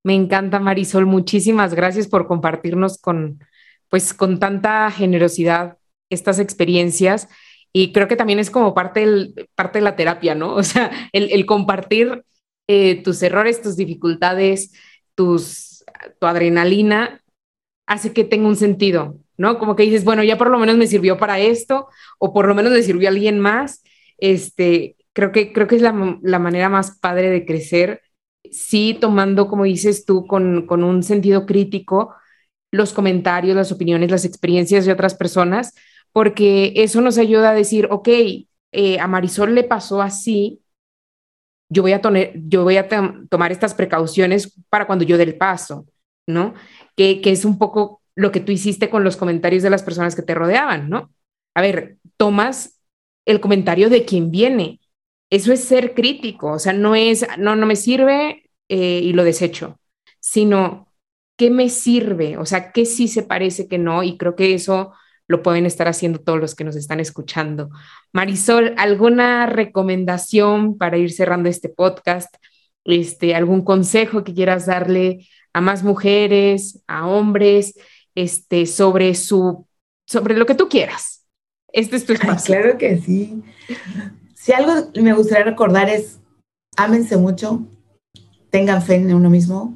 Me 0.04 0.16
encanta, 0.16 0.60
Marisol. 0.60 1.06
Muchísimas 1.06 1.76
gracias 1.76 2.08
por 2.08 2.26
compartirnos 2.26 2.98
con, 2.98 3.40
pues, 3.88 4.16
con 4.16 4.40
tanta 4.40 4.90
generosidad 4.90 5.78
estas 6.10 6.40
experiencias. 6.40 7.28
Y 7.74 7.92
creo 7.92 8.08
que 8.08 8.16
también 8.16 8.40
es 8.40 8.50
como 8.50 8.74
parte, 8.74 9.02
del, 9.02 9.50
parte 9.56 9.80
de 9.80 9.84
la 9.84 9.96
terapia, 9.96 10.36
¿no? 10.36 10.56
O 10.56 10.64
sea, 10.64 10.92
el, 11.12 11.32
el 11.32 11.46
compartir 11.46 12.24
eh, 12.68 13.02
tus 13.04 13.22
errores, 13.24 13.62
tus 13.62 13.76
dificultades, 13.76 14.74
tus, 15.16 15.84
tu 16.20 16.28
adrenalina, 16.28 17.22
hace 17.88 18.14
que 18.14 18.24
tenga 18.24 18.48
un 18.48 18.58
sentido, 18.58 19.20
¿no? 19.38 19.58
Como 19.60 19.76
que 19.76 19.84
dices, 19.84 20.04
bueno, 20.04 20.24
ya 20.24 20.38
por 20.38 20.50
lo 20.50 20.60
menos 20.60 20.78
me 20.78 20.88
sirvió 20.88 21.18
para 21.18 21.40
esto, 21.40 21.88
o 22.20 22.34
por 22.34 22.48
lo 22.48 22.56
menos 22.56 22.74
me 22.74 22.84
sirvió 22.84 23.08
a 23.08 23.12
alguien 23.12 23.40
más. 23.40 23.84
Este, 24.18 24.98
creo 25.14 25.32
que, 25.32 25.54
creo 25.54 25.68
que 25.68 25.78
es 25.78 25.82
la, 25.82 26.20
la 26.22 26.40
manera 26.40 26.70
más 26.70 27.00
padre 27.00 27.30
de 27.30 27.46
crecer, 27.46 28.02
sí 28.52 28.98
tomando, 29.00 29.48
como 29.48 29.64
dices 29.64 30.06
tú, 30.06 30.28
con, 30.28 30.66
con 30.68 30.84
un 30.84 31.04
sentido 31.04 31.46
crítico 31.46 32.16
los 32.72 32.94
comentarios, 32.94 33.56
las 33.56 33.72
opiniones, 33.72 34.12
las 34.12 34.26
experiencias 34.26 34.86
de 34.86 34.92
otras 34.92 35.16
personas, 35.16 35.74
porque 36.14 36.74
eso 36.76 37.02
nos 37.02 37.18
ayuda 37.18 37.52
a 37.52 37.56
decir, 37.56 37.88
ok, 37.92 38.10
eh, 38.72 39.00
a 39.00 39.08
Marisol 39.08 39.56
le 39.56 39.64
pasó 39.64 40.02
así, 40.02 40.62
yo 41.70 41.82
voy 41.82 41.94
a, 41.94 42.02
yo 42.36 42.64
voy 42.64 42.78
a 42.78 42.88
tomar 43.30 43.52
estas 43.52 43.74
precauciones 43.74 44.54
para 44.70 44.88
cuando 44.88 45.04
yo 45.06 45.18
dé 45.18 45.24
el 45.24 45.38
paso, 45.38 45.86
¿no? 46.26 46.54
que, 46.98 47.22
es 47.24 47.46
un 47.46 47.58
poco 47.58 48.02
lo 48.16 48.32
que 48.32 48.40
tú 48.40 48.52
hiciste 48.52 48.90
con 48.90 49.04
los 49.04 49.16
comentarios 49.16 49.64
de 49.64 49.70
las 49.70 49.84
personas 49.84 50.16
que 50.16 50.24
te 50.24 50.34
rodeaban, 50.34 50.90
¿no? 50.90 51.14
A 51.54 51.62
ver, 51.62 51.98
tomas 52.18 52.82
el 53.26 53.40
comentario 53.40 53.90
de 53.90 54.04
quien 54.06 54.32
viene. 54.32 54.82
Eso 55.30 55.54
es 55.54 55.64
ser 55.64 55.94
crítico, 55.94 56.54
o 56.54 56.60
sea, 56.60 56.74
no 56.74 56.96
es, 56.96 57.26
no, 57.38 57.56
no 57.56 57.66
me 57.66 57.76
sirve 57.76 58.50
eh, 58.70 59.02
y 59.04 59.14
lo 59.14 59.24
desecho, 59.24 59.80
sino, 60.20 60.92
¿qué 61.38 61.52
me 61.52 61.70
sirve? 61.70 62.38
O 62.38 62.46
sea, 62.46 62.72
¿qué 62.72 62.86
sí 62.86 63.08
se 63.08 63.24
parece 63.24 63.68
que 63.68 63.78
no? 63.78 64.04
Y 64.04 64.18
creo 64.18 64.36
que 64.36 64.54
eso 64.54 64.94
lo 65.28 65.44
pueden 65.44 65.66
estar 65.66 65.88
haciendo 65.88 66.20
todos 66.20 66.40
los 66.40 66.56
que 66.56 66.64
nos 66.64 66.76
están 66.76 67.00
escuchando. 67.00 67.70
Marisol, 68.14 68.74
¿alguna 68.78 69.46
recomendación 69.46 70.78
para 70.78 70.98
ir 70.98 71.12
cerrando 71.12 71.50
este 71.50 71.70
podcast? 71.70 72.34
Este, 72.86 73.36
¿Algún 73.36 73.64
consejo 73.64 74.24
que 74.24 74.34
quieras 74.34 74.66
darle 74.66 75.28
a 75.58 75.62
más 75.62 75.84
mujeres, 75.84 76.80
a 76.88 77.08
hombres, 77.08 77.74
este, 78.14 78.66
sobre 78.68 79.16
su, 79.16 79.66
sobre 80.06 80.36
lo 80.38 80.46
que 80.46 80.56
tú 80.56 80.70
quieras. 80.70 81.26
Este 81.72 81.96
es 81.96 82.06
tu 82.06 82.14
espacio. 82.14 82.56
claro 82.56 82.78
que 82.78 82.98
sí. 83.00 83.44
Si 84.36 84.54
algo 84.54 84.92
me 85.02 85.14
gustaría 85.14 85.46
recordar 85.46 85.90
es, 85.90 86.20
ámense 86.76 87.18
mucho, 87.18 87.66
tengan 88.50 88.82
fe 88.82 88.96
en 88.96 89.14
uno 89.14 89.30
mismo, 89.30 89.76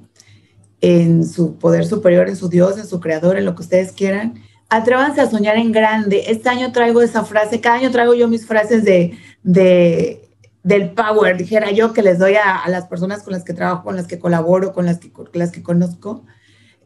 en 0.81 1.27
su 1.27 1.57
poder 1.57 1.85
superior, 1.85 2.29
en 2.29 2.35
su 2.35 2.47
Dios, 2.47 2.77
en 2.77 2.87
su 2.87 2.99
creador, 2.99 3.37
en 3.37 3.45
lo 3.45 3.55
que 3.55 3.63
ustedes 3.63 3.91
quieran. 3.91 4.41
Atrévanse 4.73 5.19
a 5.19 5.29
soñar 5.29 5.57
en 5.57 5.73
grande. 5.73 6.23
Este 6.27 6.47
año 6.47 6.71
traigo 6.71 7.01
esa 7.01 7.25
frase, 7.25 7.59
cada 7.59 7.75
año 7.75 7.91
traigo 7.91 8.13
yo 8.13 8.29
mis 8.29 8.47
frases 8.47 8.85
de, 8.85 9.17
de 9.43 10.29
del 10.63 10.91
power, 10.91 11.35
dijera 11.35 11.71
yo, 11.71 11.91
que 11.91 12.01
les 12.01 12.19
doy 12.19 12.35
a, 12.35 12.67
las 12.69 12.85
personas 12.85 13.21
con 13.21 13.33
las 13.33 13.43
que 13.43 13.53
trabajo, 13.53 13.83
con 13.83 13.97
las 13.97 14.07
que 14.07 14.17
colaboro, 14.17 14.71
con 14.71 14.85
las 14.85 14.99
que, 14.99 15.11
las 15.33 15.51
que 15.51 15.61
conozco. 15.61 16.23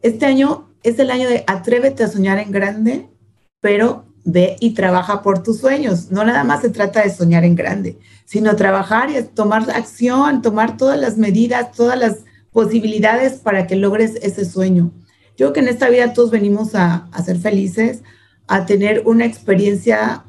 Este 0.02 0.26
año 0.26 0.68
es 0.82 0.98
el 0.98 1.12
año 1.12 1.28
de 1.28 1.44
atrévete 1.46 2.02
a 2.02 2.08
soñar 2.08 2.40
en 2.40 2.50
grande, 2.50 3.08
pero 3.60 4.06
ve 4.24 4.56
y 4.58 4.74
trabaja 4.74 5.22
por 5.22 5.44
tus 5.44 5.60
sueños. 5.60 6.10
No 6.10 6.24
nada 6.24 6.42
más 6.42 6.62
se 6.62 6.70
trata 6.70 7.02
de 7.02 7.10
soñar 7.10 7.44
en 7.44 7.54
grande, 7.54 8.00
sino 8.24 8.56
trabajar 8.56 9.10
y 9.10 9.22
tomar 9.22 9.70
acción, 9.70 10.42
tomar 10.42 10.76
todas 10.76 10.98
las 10.98 11.18
medidas, 11.18 11.70
todas 11.70 11.96
las 11.96 12.24
posibilidades 12.50 13.34
para 13.34 13.68
que 13.68 13.76
logres 13.76 14.16
ese 14.22 14.44
sueño. 14.44 14.90
Yo 15.36 15.46
creo 15.46 15.52
que 15.52 15.60
en 15.60 15.68
esta 15.68 15.90
vida 15.90 16.14
todos 16.14 16.30
venimos 16.30 16.74
a, 16.74 17.10
ser 17.24 17.38
felices, 17.38 18.02
a 18.46 18.64
tener 18.64 19.02
una 19.04 19.26
experiencia 19.26 20.24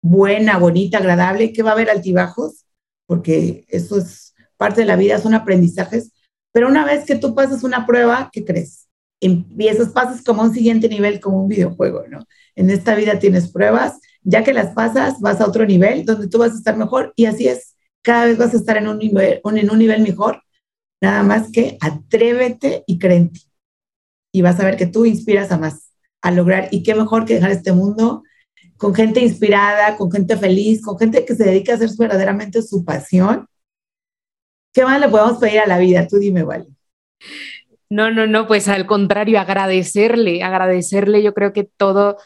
buena, 0.00 0.58
bonita, 0.58 0.98
agradable, 0.98 1.52
que 1.52 1.64
va 1.64 1.70
a 1.70 1.72
haber 1.72 1.90
altibajos, 1.90 2.66
porque 3.06 3.64
eso 3.68 3.98
es 3.98 4.34
parte 4.56 4.82
de 4.82 4.86
la 4.86 4.96
vida, 4.96 5.18
son 5.18 5.34
aprendizajes, 5.34 6.12
pero 6.52 6.68
una 6.68 6.84
vez 6.84 7.04
que 7.04 7.16
tú 7.16 7.34
pasas 7.34 7.64
una 7.64 7.84
prueba, 7.84 8.30
¿qué 8.32 8.44
crees? 8.44 8.88
Empiezas, 9.20 9.88
pasas 9.88 10.22
como 10.22 10.42
un 10.42 10.54
siguiente 10.54 10.88
nivel, 10.88 11.18
como 11.20 11.42
un 11.42 11.48
videojuego, 11.48 12.04
¿no? 12.08 12.20
En 12.54 12.70
esta 12.70 12.94
vida 12.94 13.18
tienes 13.18 13.50
pruebas, 13.50 13.98
ya 14.22 14.44
que 14.44 14.52
las 14.52 14.72
pasas, 14.72 15.20
vas 15.20 15.40
a 15.40 15.46
otro 15.46 15.66
nivel 15.66 16.04
donde 16.04 16.28
tú 16.28 16.38
vas 16.38 16.52
a 16.52 16.56
estar 16.56 16.76
mejor 16.76 17.12
y 17.16 17.26
así 17.26 17.48
es, 17.48 17.76
cada 18.02 18.26
vez 18.26 18.38
vas 18.38 18.54
a 18.54 18.56
estar 18.56 18.76
en 18.76 18.86
un 18.86 18.98
nivel, 18.98 19.40
en 19.44 19.70
un 19.70 19.78
nivel 19.78 20.02
mejor, 20.02 20.42
nada 21.02 21.24
más 21.24 21.50
que 21.50 21.76
atrévete 21.80 22.84
y 22.86 22.98
cree 22.98 23.16
en 23.16 23.32
ti. 23.32 23.49
Y 24.32 24.42
vas 24.42 24.60
a 24.60 24.64
ver 24.64 24.76
que 24.76 24.86
tú 24.86 25.06
inspiras 25.06 25.50
a 25.52 25.58
más, 25.58 25.92
a 26.22 26.30
lograr, 26.30 26.68
y 26.70 26.82
qué 26.82 26.94
mejor 26.94 27.24
que 27.24 27.34
dejar 27.34 27.50
este 27.50 27.72
mundo 27.72 28.22
con 28.76 28.94
gente 28.94 29.20
inspirada, 29.20 29.96
con 29.98 30.10
gente 30.10 30.38
feliz, 30.38 30.82
con 30.82 30.98
gente 30.98 31.26
que 31.26 31.34
se 31.34 31.44
dedica 31.44 31.72
a 31.72 31.74
hacer 31.74 31.90
verdaderamente 31.98 32.62
su 32.62 32.82
pasión. 32.82 33.46
¿Qué 34.72 34.84
más 34.84 34.98
le 34.98 35.08
podemos 35.08 35.38
pedir 35.38 35.60
a 35.60 35.66
la 35.66 35.78
vida? 35.78 36.06
Tú 36.06 36.16
dime, 36.16 36.44
vale. 36.44 36.66
No, 37.90 38.10
no, 38.10 38.26
no, 38.26 38.46
pues 38.46 38.68
al 38.68 38.86
contrario, 38.86 39.38
agradecerle, 39.38 40.42
agradecerle, 40.42 41.22
yo 41.22 41.34
creo 41.34 41.52
que 41.52 41.64
todo, 41.64 42.16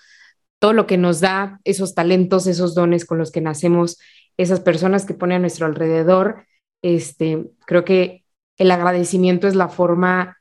todo 0.61 0.75
lo 0.75 0.87
que 0.87 0.99
nos 0.99 1.21
da, 1.21 1.61
esos 1.65 1.95
talentos, 1.95 2.47
esos 2.47 2.75
dones 2.75 3.05
con 3.05 3.19
los 3.19 3.33
que 3.33 3.41
nacemos, 3.41 3.99
esas 4.37 4.61
personas 4.61 5.07
que 5.07 5.15
pone 5.15 5.35
a 5.35 5.39
nuestro 5.41 5.67
alrededor. 5.67 6.47
Este, 6.83 7.51
creo 7.67 7.85
que 7.85 8.25
el 8.59 8.71
agradecimiento 8.71 9.49
es 9.49 9.57
la 9.57 9.69
forma 9.69 10.39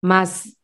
más 0.00 0.56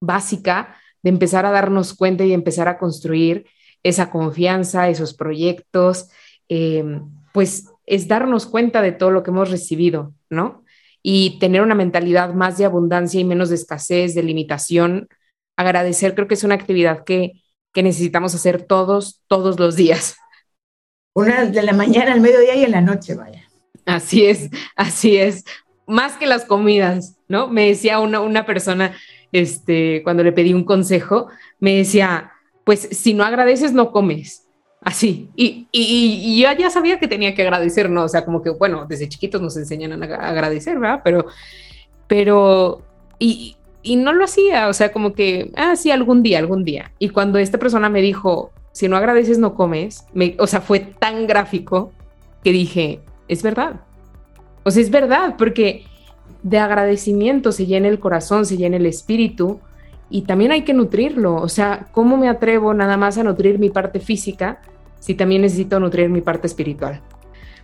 básica 0.00 0.76
de 1.02 1.10
empezar 1.10 1.46
a 1.46 1.50
darnos 1.50 1.94
cuenta 1.94 2.24
y 2.24 2.32
empezar 2.32 2.68
a 2.68 2.78
construir 2.78 3.46
esa 3.82 4.10
confianza, 4.10 4.88
esos 4.88 5.14
proyectos, 5.14 6.08
em, 6.48 7.08
pues 7.32 7.66
es 7.86 8.08
darnos 8.08 8.46
cuenta 8.46 8.82
de 8.82 8.92
todo 8.92 9.10
lo 9.10 9.22
que 9.22 9.30
hemos 9.30 9.50
recibido, 9.50 10.14
¿no? 10.28 10.64
Y 11.02 11.38
tener 11.38 11.62
una 11.62 11.74
mentalidad 11.74 12.34
más 12.34 12.58
de 12.58 12.64
abundancia 12.64 13.20
y 13.20 13.24
menos 13.24 13.48
de 13.48 13.54
escasez, 13.54 14.14
de 14.14 14.22
limitación. 14.22 15.08
Agradecer 15.56 16.14
creo 16.14 16.28
que 16.28 16.34
es 16.34 16.44
una 16.44 16.54
actividad 16.54 17.04
que, 17.04 17.42
que 17.72 17.82
necesitamos 17.82 18.34
hacer 18.34 18.62
todos, 18.62 19.22
todos 19.26 19.58
los 19.58 19.76
días. 19.76 20.16
Una 21.14 21.44
de 21.44 21.62
la 21.62 21.72
mañana, 21.72 22.12
al 22.12 22.20
mediodía 22.20 22.54
y 22.54 22.64
en 22.64 22.70
la 22.70 22.80
noche, 22.80 23.14
vaya. 23.14 23.48
Así 23.86 24.26
es, 24.26 24.50
así 24.76 25.16
es. 25.16 25.44
Más 25.86 26.16
que 26.16 26.26
las 26.26 26.44
comidas, 26.44 27.16
¿no? 27.28 27.48
Me 27.48 27.66
decía 27.66 27.98
una, 27.98 28.20
una 28.20 28.46
persona, 28.46 28.94
este, 29.32 30.02
cuando 30.02 30.22
le 30.22 30.32
pedí 30.32 30.54
un 30.54 30.64
consejo, 30.64 31.28
me 31.58 31.76
decía, 31.76 32.32
pues 32.64 32.88
si 32.92 33.14
no 33.14 33.24
agradeces, 33.24 33.72
no 33.72 33.92
comes. 33.92 34.46
Así. 34.82 35.28
Y, 35.36 35.68
y, 35.72 36.40
yo 36.40 36.48
ya 36.58 36.70
sabía 36.70 36.98
que 36.98 37.08
tenía 37.08 37.34
que 37.34 37.42
agradecer, 37.42 37.90
¿no? 37.90 38.04
O 38.04 38.08
sea, 38.08 38.24
como 38.24 38.42
que, 38.42 38.50
bueno, 38.50 38.86
desde 38.88 39.08
chiquitos 39.08 39.42
nos 39.42 39.56
enseñan 39.56 40.02
a 40.02 40.28
agradecer, 40.28 40.78
¿verdad? 40.78 41.02
Pero, 41.04 41.26
pero, 42.06 42.82
y, 43.18 43.56
y 43.82 43.96
no 43.96 44.12
lo 44.12 44.24
hacía, 44.24 44.68
o 44.68 44.72
sea, 44.72 44.92
como 44.92 45.12
que, 45.12 45.50
ah, 45.56 45.74
algún 45.92 46.22
día, 46.22 46.38
algún 46.38 46.64
día. 46.64 46.92
Y 46.98 47.10
cuando 47.10 47.38
esta 47.38 47.58
persona 47.58 47.88
me 47.88 48.00
dijo, 48.00 48.52
si 48.72 48.88
no 48.88 48.96
agradeces, 48.96 49.38
no 49.38 49.54
comes, 49.54 50.06
me, 50.14 50.36
o 50.38 50.46
sea, 50.46 50.60
fue 50.60 50.80
tan 50.80 51.26
gráfico 51.26 51.92
que 52.42 52.52
dije, 52.52 53.00
es 53.28 53.42
verdad. 53.42 53.80
O 54.64 54.70
sea, 54.70 54.82
es 54.82 54.90
verdad, 54.90 55.36
porque 55.36 55.84
de 56.42 56.58
agradecimiento 56.58 57.52
se 57.52 57.66
llena 57.66 57.88
el 57.88 58.00
corazón, 58.00 58.46
se 58.46 58.56
llena 58.56 58.76
el 58.76 58.86
espíritu 58.86 59.60
y 60.08 60.22
también 60.22 60.52
hay 60.52 60.62
que 60.62 60.74
nutrirlo. 60.74 61.36
O 61.36 61.48
sea, 61.48 61.86
¿cómo 61.92 62.16
me 62.16 62.28
atrevo 62.28 62.74
nada 62.74 62.96
más 62.96 63.18
a 63.18 63.24
nutrir 63.24 63.58
mi 63.58 63.70
parte 63.70 64.00
física 64.00 64.60
si 64.98 65.14
también 65.14 65.42
necesito 65.42 65.78
nutrir 65.80 66.08
mi 66.08 66.20
parte 66.20 66.46
espiritual? 66.46 67.00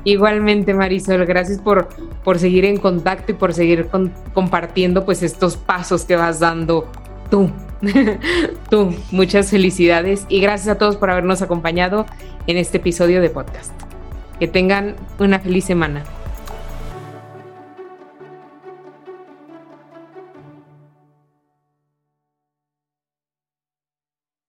Igualmente, 0.05 0.75
Marisol, 0.75 1.25
gracias 1.25 1.59
por, 1.59 1.89
por 2.23 2.39
seguir 2.39 2.65
en 2.65 2.77
contacto 2.77 3.33
y 3.33 3.35
por 3.35 3.55
seguir 3.55 3.89
compartiendo 4.35 5.05
pues 5.05 5.23
estos 5.23 5.57
pasos 5.57 6.05
que 6.05 6.15
vas 6.15 6.39
dando 6.39 6.89
tú. 7.31 7.51
tú, 8.71 8.95
muchas 9.11 9.51
felicidades 9.51 10.25
y 10.29 10.41
gracias 10.41 10.75
a 10.75 10.79
todos 10.79 10.97
por 10.97 11.11
habernos 11.11 11.43
acompañado 11.43 12.07
en 12.47 12.57
este 12.57 12.79
episodio 12.79 13.21
de 13.21 13.31
podcast. 13.31 13.73
Que 14.39 14.49
tengan 14.49 14.97
una 15.19 15.39
feliz 15.39 15.65
semana. 15.65 16.05